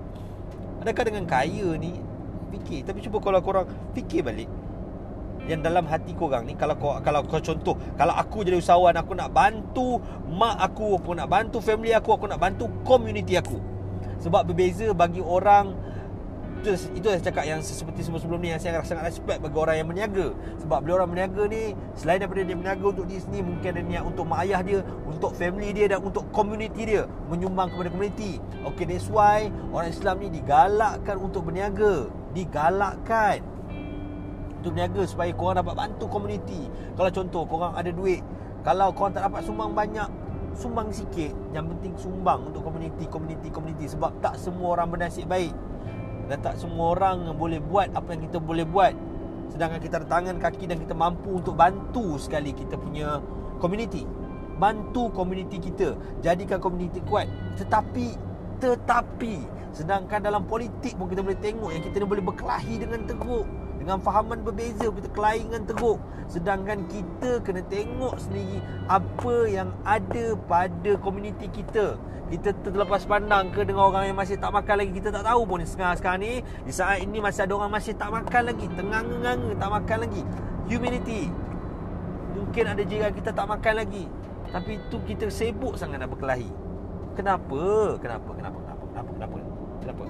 Adakah 0.85 1.03
dengan 1.09 1.25
kaya 1.25 1.73
ni 1.81 1.97
Fikir 2.53 2.85
Tapi 2.85 3.01
cuba 3.01 3.17
kalau 3.17 3.41
korang 3.41 3.65
Fikir 3.97 4.21
balik 4.21 4.45
Yang 5.49 5.65
dalam 5.65 5.89
hati 5.89 6.13
korang 6.13 6.45
ni 6.45 6.53
Kalau 6.53 6.77
kau 6.77 6.93
kalau 7.01 7.25
kau 7.25 7.41
contoh 7.41 7.73
Kalau 7.97 8.13
aku 8.13 8.45
jadi 8.45 8.61
usahawan 8.61 8.93
Aku 8.93 9.17
nak 9.17 9.33
bantu 9.33 9.97
Mak 10.29 10.61
aku 10.61 11.01
Aku 11.01 11.17
nak 11.17 11.25
bantu 11.25 11.57
family 11.57 11.89
aku 11.89 12.13
Aku 12.13 12.29
nak 12.29 12.37
bantu 12.37 12.69
community 12.85 13.33
aku 13.33 13.57
Sebab 14.21 14.45
berbeza 14.45 14.93
bagi 14.93 15.25
orang 15.25 15.73
itu 16.65 16.97
itu 16.97 17.07
saya 17.13 17.21
cakap 17.21 17.45
yang 17.45 17.61
seperti 17.61 18.01
sebelum-sebelum 18.01 18.39
ni 18.41 18.49
yang 18.49 18.57
saya 18.57 18.81
rasa 18.81 18.97
sangat 18.97 19.13
respect 19.13 19.39
bagi 19.45 19.57
orang 19.61 19.75
yang 19.77 19.87
berniaga. 19.87 20.27
Sebab 20.65 20.77
bila 20.81 20.91
orang 20.97 21.09
berniaga 21.13 21.43
ni 21.45 21.63
selain 21.93 22.17
daripada 22.17 22.41
dia 22.41 22.57
berniaga 22.57 22.85
untuk 22.89 23.05
diri 23.05 23.21
sendiri 23.21 23.43
mungkin 23.45 23.69
ada 23.69 23.81
niat 23.85 24.03
untuk 24.03 24.25
mak 24.25 24.39
ayah 24.49 24.61
dia 24.65 24.79
untuk 25.05 25.31
family 25.37 25.69
dia 25.77 25.85
dan 25.93 25.99
untuk 26.01 26.25
community 26.33 26.81
dia 26.81 27.03
menyumbang 27.29 27.69
kepada 27.69 27.89
community. 27.93 28.41
Okay 28.73 28.85
that's 28.89 29.05
why 29.13 29.53
orang 29.69 29.93
Islam 29.93 30.15
ni 30.25 30.27
digalakkan 30.33 31.15
untuk 31.21 31.41
berniaga. 31.45 32.09
Digalakkan 32.33 33.45
untuk 34.57 34.71
berniaga 34.73 35.01
supaya 35.05 35.29
korang 35.37 35.61
dapat 35.61 35.75
bantu 35.77 36.05
community. 36.09 36.65
Kalau 36.97 37.09
contoh 37.13 37.45
korang 37.45 37.77
ada 37.77 37.93
duit 37.93 38.25
kalau 38.65 38.89
korang 38.97 39.13
tak 39.13 39.29
dapat 39.29 39.45
sumbang 39.45 39.77
banyak 39.77 40.09
sumbang 40.57 40.89
sikit. 40.89 41.29
Yang 41.53 41.77
penting 41.77 41.93
sumbang 42.01 42.49
untuk 42.49 42.65
community 42.65 43.05
community 43.05 43.53
community. 43.53 43.85
Sebab 43.85 44.17
tak 44.25 44.41
semua 44.41 44.81
orang 44.81 44.89
bernasib 44.89 45.29
baik 45.29 45.53
dan 46.25 46.41
tak 46.41 46.57
semua 46.57 46.97
orang 46.97 47.29
boleh 47.37 47.61
buat 47.61 47.93
apa 47.93 48.15
yang 48.17 48.27
kita 48.29 48.37
boleh 48.41 48.65
buat. 48.65 48.93
Sedangkan 49.53 49.79
kita 49.79 50.01
ada 50.03 50.07
tangan, 50.09 50.41
kaki 50.41 50.65
dan 50.67 50.81
kita 50.81 50.97
mampu 50.97 51.37
untuk 51.37 51.53
bantu 51.55 52.17
sekali 52.17 52.51
kita 52.51 52.75
punya 52.75 53.21
community. 53.61 54.03
Bantu 54.57 55.13
community 55.13 55.61
kita. 55.61 55.93
Jadikan 56.25 56.57
community 56.59 56.99
kuat. 57.05 57.29
Tetapi 57.59 58.07
Tetapi 58.55 59.35
Sedangkan 59.75 60.23
dalam 60.23 60.47
politik 60.47 60.95
pun 60.95 61.11
kita 61.11 61.19
boleh 61.19 61.35
tengok 61.43 61.67
Yang 61.67 61.91
kita 61.91 61.95
ni 61.99 62.07
boleh 62.07 62.23
berkelahi 62.23 62.79
dengan 62.79 63.03
teruk 63.03 63.43
dengan 63.85 64.01
fahaman 64.01 64.41
berbeza 64.41 64.89
Kita 64.89 65.07
kelahi 65.13 65.45
dengan 65.45 65.63
teruk 65.69 66.01
Sedangkan 66.25 66.89
kita 66.89 67.37
kena 67.45 67.61
tengok 67.69 68.17
sendiri 68.17 68.57
Apa 68.89 69.45
yang 69.45 69.69
ada 69.85 70.33
pada 70.49 70.97
komuniti 70.97 71.45
kita 71.53 72.01
Kita 72.33 72.49
terlepas 72.65 73.05
pandang 73.05 73.53
ke 73.53 73.61
Dengan 73.61 73.93
orang 73.93 74.09
yang 74.09 74.17
masih 74.17 74.41
tak 74.41 74.49
makan 74.49 74.81
lagi 74.81 74.91
Kita 74.97 75.13
tak 75.13 75.21
tahu 75.29 75.45
pun 75.45 75.61
sekarang-sekarang 75.61 76.19
ni 76.25 76.33
Di 76.65 76.73
saat 76.73 77.05
ini 77.05 77.21
masih 77.21 77.45
ada 77.45 77.53
orang 77.53 77.69
masih 77.69 77.93
tak 77.93 78.09
makan 78.09 78.43
lagi 78.49 78.65
Tengah-nganga 78.73 79.53
tak 79.53 79.69
makan 79.69 79.97
lagi 80.01 80.21
Humility 80.65 81.29
Mungkin 82.33 82.63
ada 82.65 82.81
jiran 82.81 83.13
kita 83.13 83.29
tak 83.37 83.45
makan 83.45 83.73
lagi 83.85 84.09
Tapi 84.49 84.81
itu 84.81 84.97
kita 85.05 85.29
sibuk 85.29 85.77
sangat 85.77 86.01
nak 86.01 86.09
berkelahi 86.09 86.49
Kenapa? 87.13 87.95
Kenapa? 88.01 88.29
Kenapa? 88.33 88.59
Kenapa? 88.65 88.83
Kenapa? 88.91 89.11
Kenapa? 89.13 89.37
Kenapa? 89.85 90.03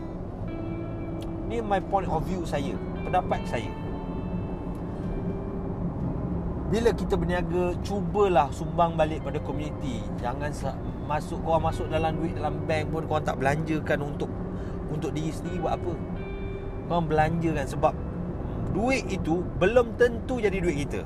Ni 1.46 1.62
my 1.62 1.78
point 1.78 2.10
of 2.10 2.26
view 2.26 2.42
saya 2.42 2.74
pendapat 3.06 3.42
saya. 3.46 3.72
Bila 6.66 6.90
kita 6.92 7.14
berniaga 7.14 7.78
cubalah 7.86 8.50
sumbang 8.50 8.98
balik 8.98 9.22
pada 9.22 9.38
komuniti. 9.40 10.02
Jangan 10.18 10.50
masuk 11.06 11.38
kau 11.46 11.62
masuk 11.62 11.86
dalam 11.94 12.18
duit 12.18 12.34
dalam 12.34 12.58
bank 12.66 12.90
pun 12.90 13.06
kau 13.06 13.22
tak 13.22 13.38
belanjakan 13.38 14.02
untuk 14.02 14.28
untuk 14.90 15.14
diri 15.14 15.30
sendiri 15.30 15.62
buat 15.62 15.78
apa. 15.78 15.94
Kau 16.90 17.02
belanjakan 17.06 17.66
sebab 17.70 17.94
duit 18.74 19.06
itu 19.08 19.46
belum 19.62 19.94
tentu 19.96 20.42
jadi 20.42 20.58
duit 20.58 20.90
kita. 20.90 21.06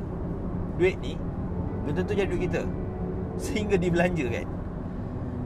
Duit 0.80 0.96
ni 1.04 1.20
belum 1.84 1.96
tentu 2.02 2.12
jadi 2.16 2.30
duit 2.32 2.48
kita. 2.48 2.64
Sehingga 3.36 3.76
dibelanjakan 3.76 4.59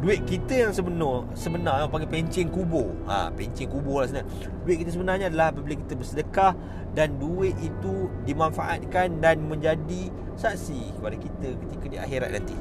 duit 0.04 0.20
kita 0.28 0.68
yang 0.68 0.74
sebenar 0.76 1.24
sebenar 1.32 1.80
yang 1.80 1.88
panggil 1.88 2.12
pencing 2.12 2.52
kubur. 2.52 2.92
Ha 3.08 3.32
pencing 3.32 3.72
kubur 3.72 4.04
lah 4.04 4.12
sebenarnya. 4.12 4.30
Duit 4.68 4.78
kita 4.84 4.92
sebenarnya 4.92 5.26
adalah 5.32 5.56
apabila 5.56 5.80
kita 5.80 5.96
bersedekah 5.96 6.52
dan 6.92 7.16
duit 7.16 7.56
itu 7.64 8.12
dimanfaatkan 8.28 9.24
dan 9.24 9.40
menjadi 9.48 10.12
saksi 10.36 11.00
kepada 11.00 11.16
kita 11.16 11.48
ketika 11.56 11.86
di 11.88 11.98
akhirat 12.04 12.30
nanti. 12.36 12.56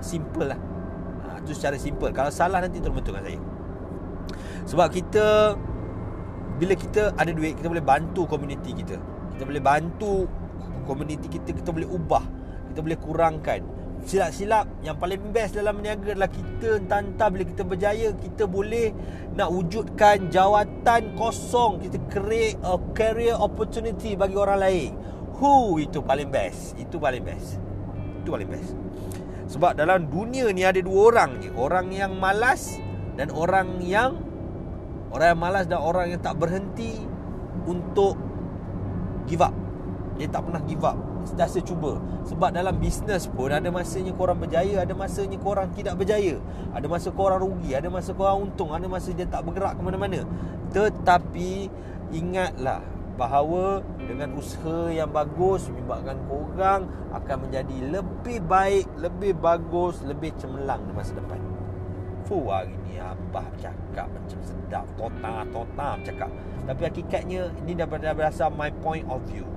Simple 0.00 0.56
lah. 0.56 0.60
Ha, 1.28 1.44
itu 1.44 1.52
secara 1.52 1.76
simple. 1.76 2.08
Kalau 2.16 2.32
salah 2.32 2.64
nanti 2.64 2.80
tolong 2.80 2.96
betulkan 2.96 3.28
saya. 3.28 3.40
Sebab 4.64 4.88
kita 4.88 5.52
bila 6.56 6.72
kita 6.72 7.12
ada 7.20 7.28
duit 7.28 7.60
kita 7.60 7.68
boleh 7.68 7.84
bantu 7.84 8.24
komuniti 8.24 8.72
kita. 8.72 8.96
Kita 9.36 9.44
boleh 9.44 9.60
bantu 9.60 10.24
komuniti 10.88 11.28
kita 11.28 11.52
kita 11.52 11.72
boleh 11.72 11.88
ubah 11.88 12.24
kita 12.70 12.80
boleh 12.84 12.98
kurangkan 13.00 13.60
silap-silap. 14.04 14.68
Yang 14.84 14.96
paling 15.00 15.22
best 15.32 15.52
dalam 15.56 15.80
berniaga 15.80 16.12
adalah 16.12 16.30
kita 16.30 16.68
entah-entah 16.84 17.28
bila 17.32 17.44
kita 17.48 17.62
berjaya 17.64 18.08
kita 18.14 18.44
boleh 18.44 18.92
nak 19.34 19.48
wujudkan 19.50 20.28
jawatan 20.28 21.16
kosong. 21.16 21.80
Kita 21.82 21.98
create 22.12 22.60
a 22.62 22.76
career 22.92 23.34
opportunity 23.34 24.14
bagi 24.14 24.36
orang 24.36 24.58
lain. 24.60 24.90
Who 25.40 25.82
itu 25.82 26.04
paling 26.04 26.30
best. 26.30 26.78
Itu 26.78 27.00
paling 27.00 27.24
best. 27.24 27.58
Itu 28.22 28.28
paling 28.32 28.48
best. 28.48 28.70
Sebab 29.50 29.76
dalam 29.76 30.08
dunia 30.08 30.48
ni 30.52 30.64
ada 30.64 30.78
dua 30.80 31.12
orang 31.12 31.42
je. 31.42 31.50
Orang 31.52 31.90
yang 31.90 32.16
malas 32.16 32.78
dan 33.18 33.32
orang 33.34 33.82
yang 33.82 34.16
orang 35.12 35.34
yang 35.34 35.40
malas 35.40 35.64
dan 35.66 35.80
orang 35.80 36.06
yang 36.14 36.20
tak 36.22 36.38
berhenti 36.38 36.96
untuk 37.64 38.16
give 39.26 39.42
up. 39.42 39.52
Dia 40.14 40.30
tak 40.30 40.46
pernah 40.46 40.62
give 40.64 40.84
up 40.86 41.13
Sentiasa 41.24 41.58
cuba 41.64 41.96
Sebab 42.28 42.52
dalam 42.52 42.76
bisnes 42.76 43.24
pun 43.32 43.48
Ada 43.48 43.72
masanya 43.72 44.12
korang 44.12 44.36
berjaya 44.36 44.84
Ada 44.84 44.92
masanya 44.92 45.40
korang 45.40 45.72
tidak 45.72 45.96
berjaya. 45.96 46.36
Ada 46.76 46.86
masa 46.86 47.08
korang 47.10 47.40
rugi 47.40 47.72
Ada 47.72 47.88
masa 47.88 48.12
korang 48.12 48.48
untung 48.48 48.70
Ada 48.76 48.84
masa 48.84 49.10
dia 49.16 49.24
tak 49.24 49.48
bergerak 49.48 49.80
ke 49.80 49.82
mana-mana. 49.82 50.20
Tetapi 50.76 51.72
Ingatlah 52.12 52.84
Bahawa 53.16 53.80
Dengan 53.96 54.36
usaha 54.36 54.92
yang 54.92 55.08
bagus 55.08 55.72
Menyebabkan 55.72 56.20
korang 56.28 56.80
Akan 57.16 57.48
menjadi 57.48 57.76
lebih 57.88 58.44
baik 58.44 58.84
Lebih 59.00 59.32
bagus 59.40 60.04
Lebih 60.04 60.36
cemerlang 60.36 60.84
di 60.84 60.92
masa 60.92 61.16
depan. 61.16 61.40
Fuh 62.28 62.48
hari 62.48 62.76
ni 62.88 63.00
Abah 63.00 63.44
cakap 63.60 64.08
macam 64.08 64.40
sedap. 64.40 64.88
Total-total 64.96 65.94
cakap. 66.04 66.30
Tapi 66.64 66.82
hakikatnya 66.88 67.52
Ini 67.64 67.72
dah 67.80 67.88
berasal 67.88 68.48
my 68.52 68.72
point 68.80 69.04
of 69.08 69.20
view 69.28 69.53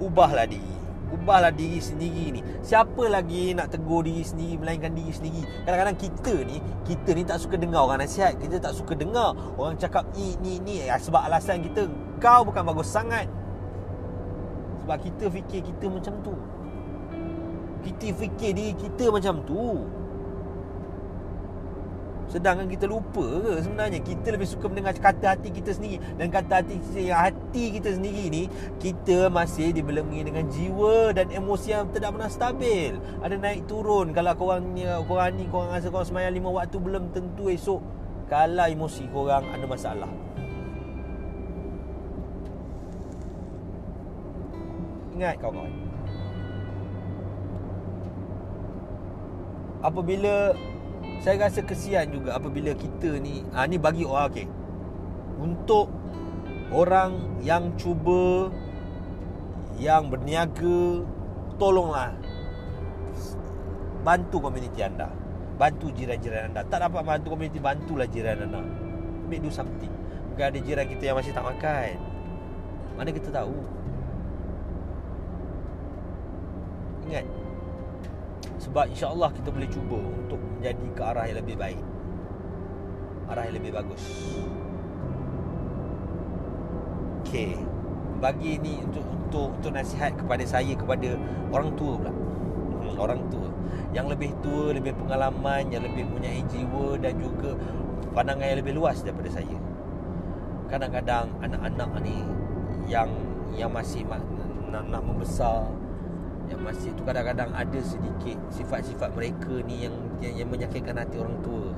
ubahlah 0.00 0.48
diri. 0.48 0.74
Ubahlah 1.10 1.50
diri 1.52 1.82
sendiri 1.82 2.38
ni. 2.38 2.40
Siapa 2.62 3.02
lagi 3.10 3.52
nak 3.52 3.74
tegur 3.74 4.06
diri 4.06 4.22
sendiri 4.22 4.56
melainkan 4.62 4.94
diri 4.94 5.12
sendiri? 5.12 5.42
Kadang-kadang 5.66 5.98
kita 5.98 6.34
ni 6.46 6.56
kita 6.86 7.10
ni 7.12 7.22
tak 7.26 7.38
suka 7.42 7.54
dengar 7.60 7.84
orang 7.84 8.02
nasihat. 8.02 8.38
Kita 8.40 8.56
tak 8.62 8.72
suka 8.74 8.96
dengar 8.96 9.36
orang 9.58 9.76
cakap 9.76 10.06
ni 10.16 10.38
ni 10.40 10.62
ni. 10.62 10.86
Ya, 10.86 10.96
sebab 10.96 11.26
alasan 11.26 11.66
kita 11.66 11.90
kau 12.22 12.46
bukan 12.46 12.62
bagus 12.62 12.88
sangat. 12.88 13.26
Sebab 14.82 14.96
kita 15.02 15.24
fikir 15.28 15.60
kita 15.66 15.86
macam 15.90 16.14
tu. 16.24 16.34
Kita 17.80 18.06
fikir 18.16 18.50
diri 18.54 18.72
kita 18.78 19.10
macam 19.10 19.42
tu 19.44 19.82
Sedangkan 22.30 22.70
kita 22.70 22.86
lupa 22.86 23.26
ke 23.42 23.58
sebenarnya 23.58 23.98
Kita 24.06 24.30
lebih 24.30 24.46
suka 24.46 24.70
mendengar 24.70 24.94
kata 24.94 25.34
hati 25.34 25.50
kita 25.50 25.74
sendiri 25.74 25.98
Dan 26.14 26.30
kata 26.30 26.62
hati 26.62 26.78
kita 26.78 26.98
yang 27.02 27.20
hati 27.26 27.64
kita 27.74 27.90
sendiri 27.98 28.30
ni 28.30 28.42
Kita 28.78 29.26
masih 29.26 29.74
dibelenggi 29.74 30.22
dengan 30.22 30.46
jiwa 30.46 31.10
Dan 31.10 31.34
emosi 31.34 31.74
yang 31.74 31.90
tidak 31.90 32.14
pernah 32.14 32.30
stabil. 32.30 32.94
Ada 33.18 33.34
naik 33.34 33.66
turun. 33.66 34.14
Kalau 34.14 34.30
korang 34.38 34.78
Korang 35.10 35.34
ni 35.34 35.50
korang 35.50 35.74
rasa 35.74 35.90
korang 35.90 36.06
semayang 36.06 36.38
lima 36.38 36.54
waktu 36.54 36.78
Belum 36.78 37.10
tentu 37.10 37.50
esok 37.50 37.82
Kalau 38.30 38.62
emosi 38.70 39.10
korang 39.10 39.42
ada 39.50 39.66
masalah. 39.66 40.10
Ingat 45.18 45.36
kawan-kawan. 45.42 45.74
Apabila 49.82 50.54
saya 51.20 51.36
rasa 51.36 51.60
kesian 51.60 52.08
juga 52.16 52.40
apabila 52.40 52.72
kita 52.72 53.20
ni 53.20 53.44
ah 53.52 53.68
ni 53.68 53.76
bagi 53.76 54.08
orang 54.08 54.32
okey. 54.32 54.46
Untuk 55.40 55.92
orang 56.72 57.40
yang 57.44 57.76
cuba 57.76 58.48
yang 59.76 60.08
berniaga 60.08 61.04
tolonglah 61.60 62.16
bantu 64.00 64.48
komuniti 64.48 64.80
anda. 64.80 65.12
Bantu 65.60 65.92
jiran-jiran 65.92 66.52
anda. 66.52 66.64
Tak 66.64 66.88
dapat 66.88 67.04
bantu 67.04 67.36
komuniti 67.36 67.60
bantulah 67.60 68.08
jiran 68.08 68.48
anda. 68.48 68.64
Make 69.28 69.44
do 69.44 69.52
something. 69.52 69.92
Mungkin 70.32 70.44
ada 70.56 70.58
jiran 70.64 70.88
kita 70.88 71.12
yang 71.12 71.16
masih 71.20 71.36
tak 71.36 71.44
makan. 71.44 72.00
Mana 72.96 73.12
kita 73.12 73.28
tahu? 73.28 73.60
Ingat 77.12 77.39
sebab 78.60 78.92
insya-Allah 78.92 79.32
kita 79.32 79.48
boleh 79.48 79.68
cuba 79.72 79.96
untuk 79.96 80.36
menjadi 80.36 80.86
ke 80.92 81.02
arah 81.02 81.24
yang 81.24 81.38
lebih 81.40 81.56
baik. 81.56 81.80
Arah 83.32 83.48
yang 83.48 83.56
lebih 83.56 83.72
bagus. 83.72 84.04
Okey. 87.24 87.56
Bagi 88.20 88.60
ini 88.60 88.84
untuk 88.84 89.04
untuk 89.08 89.48
untuk 89.56 89.72
nasihat 89.72 90.12
kepada 90.12 90.44
saya 90.44 90.76
kepada 90.76 91.16
orang 91.48 91.72
tua 91.72 91.96
pula. 91.96 92.12
Hmm, 92.12 92.94
orang 93.00 93.20
tua 93.32 93.48
yang 93.90 94.06
lebih 94.06 94.30
tua, 94.44 94.70
lebih 94.70 94.94
pengalaman, 94.94 95.66
yang 95.72 95.82
lebih 95.82 96.06
punya 96.06 96.30
jiwa 96.46 96.94
dan 97.00 97.18
juga 97.18 97.56
pandangan 98.12 98.46
yang 98.54 98.60
lebih 98.60 98.74
luas 98.76 99.02
daripada 99.02 99.30
saya. 99.32 99.58
Kadang-kadang 100.70 101.32
anak-anak 101.42 101.90
ni 102.04 102.22
yang 102.86 103.10
yang 103.56 103.72
masih 103.72 104.06
nak, 104.06 104.22
nak 104.86 105.02
membesar 105.02 105.66
yang 106.50 106.60
masih 106.66 106.90
tu 106.98 107.06
kadang-kadang 107.06 107.54
ada 107.54 107.78
sedikit 107.78 108.34
sifat-sifat 108.50 109.14
mereka 109.14 109.62
ni 109.62 109.86
yang, 109.86 109.94
yang 110.18 110.34
yang 110.34 110.48
menyakitkan 110.50 110.98
hati 110.98 111.22
orang 111.22 111.38
tua. 111.46 111.70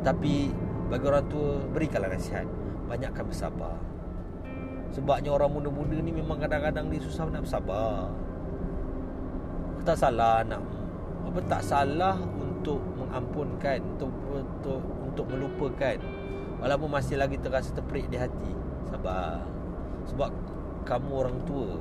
Tapi 0.00 0.48
bagi 0.88 1.04
orang 1.04 1.26
tua 1.28 1.60
berikanlah 1.68 2.08
nasihat, 2.08 2.48
banyakkan 2.88 3.28
bersabar. 3.28 3.76
Sebabnya 4.96 5.30
orang 5.36 5.52
muda-muda 5.52 6.00
ni 6.00 6.16
memang 6.16 6.40
kadang-kadang 6.40 6.88
dia 6.88 7.00
susah 7.04 7.28
nak 7.28 7.44
bersabar. 7.44 8.08
Tak 9.84 10.00
salah 10.00 10.40
nak 10.48 10.64
apa 11.24 11.40
tak 11.44 11.62
salah 11.66 12.16
untuk 12.20 12.80
mengampunkan 12.96 13.80
untuk 13.84 14.12
untuk 14.32 14.80
untuk 14.80 15.26
melupakan 15.28 15.96
walaupun 16.62 16.88
masih 16.88 17.20
lagi 17.20 17.36
terasa 17.36 17.68
terperik 17.76 18.08
di 18.08 18.16
hati. 18.16 18.52
Sabar. 18.88 19.44
Sebab 20.08 20.30
kamu 20.88 21.10
orang 21.12 21.38
tua 21.44 21.80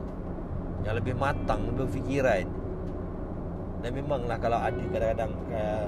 yang 0.83 0.95
lebih 0.99 1.15
matang, 1.15 1.63
lebih 1.73 1.99
fikiran. 1.99 2.45
Dan 3.83 3.91
memanglah 3.95 4.39
kalau 4.39 4.59
ada 4.59 4.79
kadang-kadang 4.91 5.31
uh, 5.51 5.87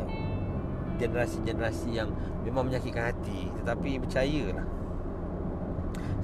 generasi-generasi 0.99 1.95
yang 1.95 2.11
memang 2.43 2.67
menyakitkan 2.67 3.11
hati, 3.11 3.51
tetapi 3.61 3.99
percayalah. 3.99 4.67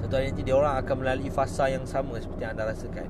Satu 0.02 0.12
hari 0.18 0.34
nanti 0.34 0.42
dia 0.42 0.56
orang 0.58 0.82
akan 0.82 0.96
melalui 0.98 1.30
fasa 1.30 1.70
yang 1.70 1.86
sama 1.86 2.18
seperti 2.18 2.42
yang 2.42 2.52
anda 2.56 2.68
rasakan. 2.68 3.08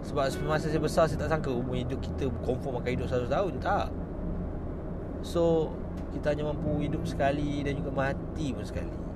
Sebab 0.00 0.32
semasa 0.32 0.66
saya 0.72 0.80
besar 0.80 1.04
saya 1.06 1.20
tak 1.20 1.30
sangka 1.30 1.52
umur 1.52 1.76
hidup 1.76 2.00
kita 2.00 2.32
confirm 2.40 2.80
akan 2.80 2.90
hidup 2.90 3.06
100 3.06 3.28
tahun, 3.28 3.52
tak. 3.60 3.88
So, 5.20 5.70
kita 6.16 6.32
hanya 6.32 6.48
mampu 6.48 6.80
hidup 6.80 7.04
sekali 7.04 7.60
dan 7.60 7.76
juga 7.76 7.92
mati 7.92 8.56
pun 8.56 8.64
sekali. 8.64 9.09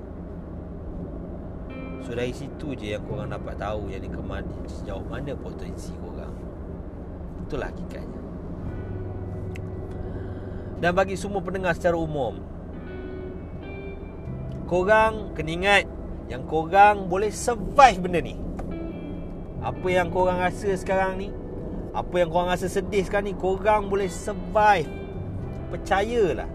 So 2.05 2.13
dari 2.13 2.37
situ 2.37 2.77
je 2.77 2.93
yang 2.93 3.05
korang 3.09 3.33
dapat 3.33 3.57
tahu 3.57 3.89
Yang 3.89 4.05
ni 4.05 4.11
kemana 4.13 4.57
Sejauh 4.69 5.05
mana 5.09 5.33
potensi 5.33 5.89
korang. 5.97 6.37
Itulah 7.49 7.73
hakikatnya. 7.73 8.21
Dan 10.85 10.93
bagi 10.93 11.17
semua 11.17 11.41
pendengar 11.41 11.73
secara 11.73 11.97
umum 11.97 12.45
Korang 14.69 15.33
kena 15.33 15.51
ingat 15.57 15.85
Yang 16.29 16.45
korang 16.45 17.09
boleh 17.09 17.33
survive 17.33 17.99
benda 18.01 18.21
ni. 18.21 18.37
Apa 19.65 19.89
yang 19.89 20.13
korang 20.13 20.45
rasa 20.45 20.77
sekarang 20.77 21.17
ni 21.17 21.33
Apa 21.97 22.21
yang 22.21 22.29
korang 22.29 22.53
rasa 22.53 22.69
sedih 22.69 23.01
sekarang 23.01 23.33
ni 23.33 23.35
Korang 23.37 23.89
boleh 23.89 24.13
survive. 24.13 24.93
Percayalah. 25.73 26.53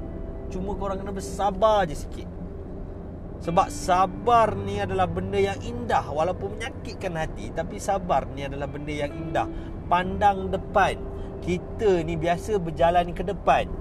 Cuma 0.54 0.78
korang 0.78 1.02
kena 1.02 1.10
bersabar 1.10 1.90
je 1.90 1.98
sikit 1.98 2.39
sebab 3.40 3.72
sabar 3.72 4.52
ni 4.52 4.84
adalah 4.84 5.08
benda 5.08 5.40
yang 5.40 5.60
indah. 5.64 6.04
Walaupun 6.04 6.60
menyakitkan 6.60 7.16
hati 7.16 7.56
Tapi 7.56 7.80
sabar 7.80 8.28
ni 8.36 8.44
adalah 8.44 8.68
benda 8.68 8.92
yang 8.92 9.16
indah. 9.16 9.48
Pandang 9.88 10.52
depan. 10.52 11.00
Kita 11.40 12.04
ni 12.04 12.20
biasa 12.20 12.60
berjalan 12.60 13.16
ke 13.16 13.24
depan. 13.24 13.72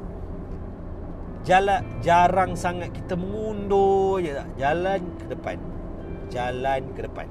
Jalan 1.42 1.83
Jarang 1.99 2.55
sangat 2.55 2.94
kita 2.94 3.18
mengundur 3.18 4.23
je 4.23 4.38
tak. 4.38 4.49
Jalan 4.62 5.03
ke 5.18 5.25
depan. 5.27 5.59
Jalan 6.31 6.83
ke 6.94 7.01
depan. 7.03 7.29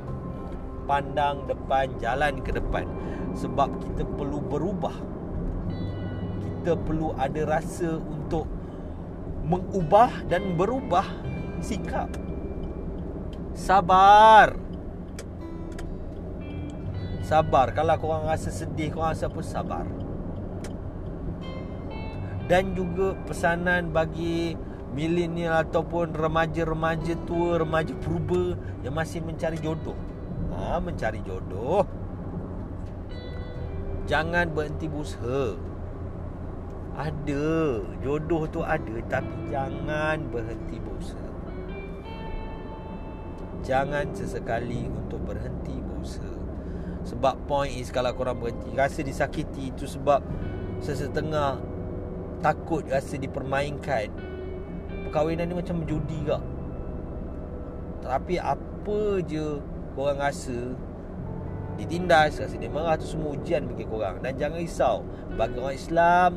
Pandang 0.84 1.48
depan 1.48 1.96
Jalan 2.04 2.44
ke 2.44 2.52
depan. 2.52 2.86
Sebab 3.40 3.72
kita 3.88 4.04
perlu 4.04 4.44
berubah. 4.44 4.96
Kita 6.44 6.76
perlu 6.76 7.16
ada 7.16 7.42
rasa 7.48 7.96
untuk 8.04 8.52
Mengubah 9.48 10.28
dan 10.28 10.60
berubah 10.60 11.08
sikap. 11.62 12.10
Sabar. 13.58 14.54
Sabar. 17.26 17.74
Kalau 17.74 17.98
korang 18.00 18.24
rasa 18.30 18.54
sedih 18.54 18.94
Korang 18.94 19.12
rasa 19.18 19.28
apa 19.28 19.42
Sabar. 19.44 19.86
Dan 22.48 22.78
juga 22.78 23.18
pesanan 23.28 23.92
bagi 23.92 24.56
Milenial 24.96 25.68
ataupun 25.68 26.16
remaja-remaja 26.16 27.20
tua 27.28 27.60
Remaja 27.60 27.92
purba 28.00 28.56
Yang 28.88 28.96
masih 28.96 29.20
mencari 29.26 29.58
jodoh. 29.60 29.98
Ha, 30.56 30.80
Mencari 30.80 31.20
jodoh. 31.28 31.84
Jangan 34.08 34.48
berhenti 34.56 34.88
berusaha. 34.88 35.60
Ada. 36.96 37.84
Jodoh 38.00 38.48
tu 38.48 38.64
ada 38.64 38.96
Tapi 39.12 39.52
jangan 39.52 40.24
berhenti 40.32 40.80
berusaha 40.80 41.27
Jangan 43.68 44.16
sesekali 44.16 44.88
untuk 44.88 45.28
berhenti 45.28 45.76
berusaha 45.84 46.40
Sebab 47.04 47.52
point 47.52 47.76
is 47.76 47.92
kalau 47.92 48.16
korang 48.16 48.40
berhenti 48.40 48.72
Rasa 48.72 49.04
disakiti 49.04 49.76
itu 49.76 49.84
sebab 49.84 50.24
Sesetengah 50.80 51.60
Takut 52.40 52.86
rasa 52.88 53.20
dipermainkan. 53.20 54.08
Perkahwinan 55.10 55.50
ni 55.52 55.56
macam 55.58 55.84
judi 55.84 56.22
kak. 56.24 56.40
Tapi 58.08 58.40
apa 58.40 59.00
je 59.28 59.60
Korang 60.00 60.24
rasa 60.24 60.72
Ditindas 61.76 62.40
Rasa 62.40 62.56
dia 62.56 62.72
marah 62.72 62.96
tu 62.96 63.04
semua 63.04 63.36
ujian 63.36 63.68
bagi 63.68 63.84
korang. 63.84 64.24
Dan 64.24 64.40
jangan 64.40 64.64
risau 64.64 65.04
Bagi 65.36 65.60
orang 65.60 65.76
Islam 65.76 66.32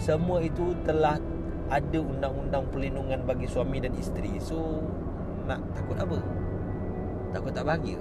Semua 0.00 0.40
itu 0.40 0.72
telah 0.88 1.20
Ada 1.68 2.00
undang-undang 2.00 2.72
perlindungan 2.72 3.20
bagi 3.28 3.44
suami 3.44 3.84
dan 3.84 3.92
isteri. 4.00 4.40
So 4.40 4.80
Nak 5.44 5.60
takut 5.76 6.00
apa? 6.00 6.39
Takut 7.30 7.54
tak 7.54 7.64
bahagia. 7.66 7.98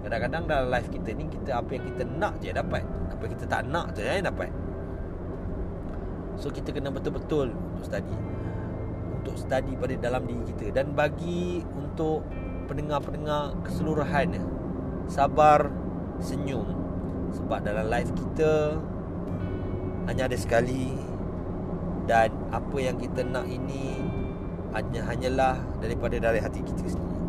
Kadang-kadang 0.00 0.42
dalam 0.48 0.66
life 0.72 0.88
kita 0.88 1.12
ni 1.12 1.28
Kita 1.28 1.60
apa 1.60 1.70
yang 1.76 1.84
kita 1.92 2.02
nak 2.18 2.34
je 2.40 2.50
dapat. 2.50 2.82
Apa 3.12 3.20
yang 3.26 3.32
kita 3.36 3.46
tak 3.46 3.62
nak 3.68 3.86
je 3.94 4.02
yang 4.02 4.26
dapat. 4.26 4.50
So 6.40 6.48
kita 6.50 6.74
kena 6.74 6.90
betul-betul 6.90 7.52
Untuk 7.52 7.84
study. 7.86 8.18
Untuk 9.20 9.36
study 9.36 9.72
pada 9.76 9.94
dalam 10.00 10.22
diri 10.26 10.42
kita. 10.50 10.74
Dan 10.74 10.96
bagi 10.96 11.62
Untuk 11.76 12.26
Pendengar-pendengar 12.66 13.54
Keseluruhan 13.62 14.40
Sabar 15.06 15.70
Senyum. 16.18 16.66
Sebab 17.30 17.62
dalam 17.62 17.86
life 17.86 18.10
kita 18.16 18.80
Hanya 20.10 20.26
ada 20.26 20.34
sekali. 20.34 20.96
Dan 22.08 22.34
Apa 22.50 22.76
yang 22.82 22.98
kita 22.98 23.22
nak 23.22 23.46
ini 23.46 24.00
Hanya 24.74 25.06
hanyalah 25.06 25.60
Daripada 25.78 26.18
dari 26.18 26.42
hati 26.42 26.64
kita 26.64 26.88
sendiri 26.88 27.19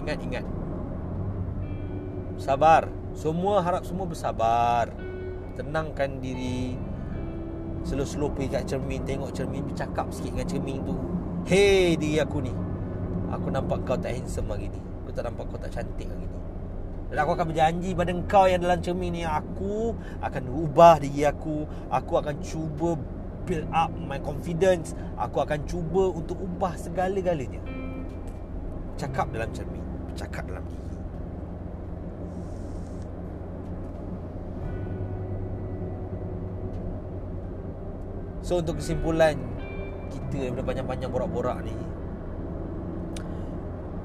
ingat-ingat 0.00 0.44
Sabar. 2.40 2.88
Semua 3.12 3.60
harap 3.60 3.84
semua 3.84 4.08
bersabar. 4.08 4.88
Tenangkan 5.60 6.24
diri. 6.24 6.72
Slow-slow 7.84 8.32
pergi 8.32 8.48
kat 8.52 8.64
cermin 8.68 9.00
Tengok 9.08 9.32
cermin 9.32 9.64
Bercakap 9.64 10.08
sikit 10.12 10.36
dengan 10.36 10.48
cermin 10.48 10.80
tu. 10.88 10.96
Hey 11.44 12.00
diri 12.00 12.16
aku 12.16 12.40
ni. 12.40 12.52
Aku 13.28 13.52
nampak 13.52 13.84
kau 13.84 14.00
tak 14.00 14.16
handsome 14.16 14.48
lagi 14.48 14.72
ni. 14.72 14.80
Aku 15.04 15.12
tak 15.12 15.28
nampak 15.28 15.52
kau 15.52 15.60
tak 15.60 15.68
cantik 15.68 16.08
lagi 16.08 16.24
ni. 16.24 16.38
Dan 17.12 17.16
aku 17.20 17.30
akan 17.36 17.46
berjanji 17.52 17.90
pada 17.92 18.10
kau 18.24 18.46
yang 18.48 18.62
dalam 18.64 18.80
cermin 18.80 19.20
ni 19.20 19.22
Aku 19.28 19.92
akan 20.24 20.44
ubah 20.48 20.96
diri 20.96 21.28
aku. 21.28 21.68
Aku 21.92 22.12
akan 22.24 22.40
cuba 22.40 22.96
build 23.44 23.68
up 23.68 23.92
my 23.92 24.16
confidence. 24.24 24.96
Aku 25.20 25.44
akan 25.44 25.60
cuba 25.68 26.08
untuk 26.08 26.40
ubah 26.40 26.72
segala-galanya. 26.80 27.60
Cakap 28.96 29.28
dalam 29.28 29.52
cermin 29.52 29.89
Cakap 30.18 30.50
dalam 30.50 30.64
diri 30.66 30.90
So 38.40 38.58
untuk 38.58 38.82
kesimpulan 38.82 39.38
kita 40.10 40.50
daripada 40.50 40.66
panjang-panjang 40.66 41.10
borak-borak 41.14 41.62
ni 41.62 41.76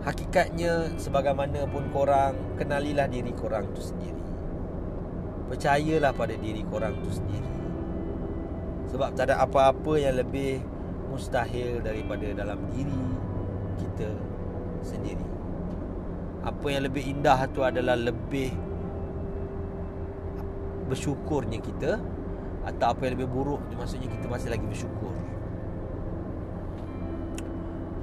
Hakikatnya 0.05 0.93
sebagaimanapun 1.01 1.89
korang 1.89 2.37
Kenalilah 2.61 3.09
diri 3.09 3.33
korang 3.33 3.73
tu 3.73 3.81
sendiri. 3.81 4.21
Percayalah 5.49 6.13
pada 6.13 6.37
diri 6.37 6.61
korang 6.69 6.93
tu 7.01 7.09
sendiri. 7.09 7.53
Sebab 8.93 9.17
tak 9.17 9.33
ada 9.33 9.41
apa-apa 9.41 9.97
yang 9.97 10.21
lebih 10.21 10.61
mustahil 11.09 11.81
daripada 11.81 12.29
dalam 12.37 12.61
diri 12.69 13.01
kita 13.81 14.13
sendiri 14.85 15.34
Apa 16.45 16.65
yang 16.69 16.85
lebih 16.85 17.01
indah 17.01 17.49
tu 17.49 17.65
adalah 17.65 17.97
lebih 17.97 18.53
Bersyukurnya 20.85 21.57
kita 21.57 21.97
atau 22.65 22.85
apa 22.93 23.01
yang 23.05 23.13
lebih 23.21 23.29
buruk 23.29 23.61
maksudnya 23.77 24.09
kita 24.09 24.25
masih 24.25 24.49
lagi 24.49 24.65
bersyukur. 24.65 25.13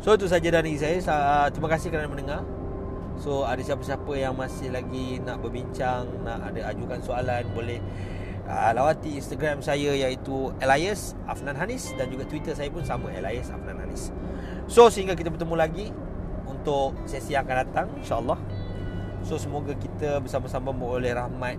So 0.03 0.19
itu 0.19 0.27
saja 0.27 0.51
dari 0.51 0.75
saya. 0.79 0.99
Terima 1.55 1.71
kasih 1.71 1.95
kerana 1.95 2.11
mendengar. 2.11 2.43
So 3.23 3.47
ada 3.47 3.63
siapa-siapa 3.63 4.11
yang 4.19 4.35
masih 4.35 4.75
lagi 4.75 5.23
nak 5.23 5.39
berbincang 5.43 6.11
nak 6.27 6.51
ada 6.51 6.75
ajukan 6.75 6.99
soalan 7.07 7.47
boleh 7.55 7.79
uh, 8.51 8.71
lawati 8.75 9.15
Instagram 9.15 9.63
saya 9.63 9.95
iaitu 9.95 10.51
Elias 10.59 11.15
Afnan 11.31 11.55
Hanis 11.55 11.95
dan 11.95 12.11
juga 12.11 12.27
Twitter 12.27 12.51
saya 12.57 12.67
pun 12.75 12.83
sama 12.83 13.15
Elias 13.15 13.51
Afnan 13.55 13.79
Hanis. 13.79 14.11
So 14.67 14.91
sehingga 14.91 15.15
kita 15.15 15.31
bertemu 15.31 15.55
lagi 15.55 15.87
untuk 16.63 16.95
sesi 17.11 17.35
yang 17.35 17.43
akan 17.43 17.57
datang 17.67 17.87
insyaAllah. 17.99 18.39
So 19.27 19.35
semoga 19.35 19.75
kita 19.75 20.23
bersama-sama 20.23 20.71
beroleh 20.71 21.11
rahmat 21.11 21.59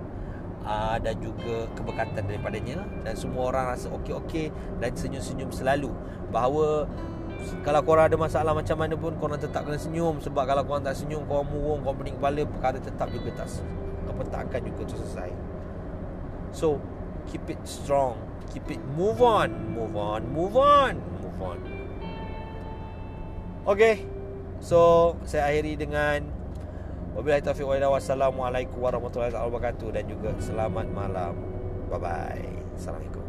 uh, 0.63 0.95
dan 1.03 1.19
juga 1.19 1.67
keberkatan 1.75 2.23
daripadanya. 2.23 2.87
Dan 3.03 3.13
semua 3.19 3.51
orang 3.51 3.75
rasa 3.75 3.91
okey-okey 3.99 4.47
dan 4.79 4.95
senyum-senyum 4.95 5.51
selalu. 5.51 5.91
Bahawa 6.31 6.87
kalau 7.67 7.83
korang 7.83 8.07
ada 8.07 8.15
masalah 8.15 8.55
macam 8.55 8.79
mana 8.79 8.95
pun 8.95 9.11
korang 9.19 9.35
tetap 9.35 9.67
kena 9.67 9.75
senyum. 9.75 10.23
Sebab 10.23 10.47
kalau 10.47 10.63
korang 10.63 10.87
tak 10.87 10.95
senyum 10.95 11.27
korang 11.27 11.51
murung 11.51 11.83
korang 11.83 11.99
pening 11.99 12.15
kepala 12.15 12.41
perkara 12.47 12.79
tetap 12.79 13.11
juga 13.11 13.43
tak 13.43 13.51
apa 14.03 14.21
tak 14.27 14.41
akan 14.51 14.61
juga 14.67 14.83
selesai 14.93 15.31
so 16.53 16.77
keep 17.27 17.43
it 17.51 17.59
strong. 17.67 18.15
Keep 18.51 18.77
it 18.77 18.81
move 18.93 19.19
on. 19.19 19.49
Move 19.73 19.95
on 19.97 20.21
move 20.31 20.55
on 20.55 20.99
move 21.19 21.39
on. 21.43 21.59
Okay 23.63 24.12
so 24.63 25.13
saya 25.28 25.52
akhiri 25.52 25.76
dengan 25.76 26.23
Wabillahi 27.13 27.45
taufiq 27.45 27.69
wa 27.69 27.78
Wassalamualaikum 27.78 28.82
warahmatullahi 28.82 29.38
wabarakatuh 29.38 29.93
dan 29.93 30.10
juga 30.10 30.34
selamat 30.41 30.89
malam. 30.89 31.38
Bye 31.93 32.02
bye. 32.02 32.49
Assalamualaikum. 32.73 33.22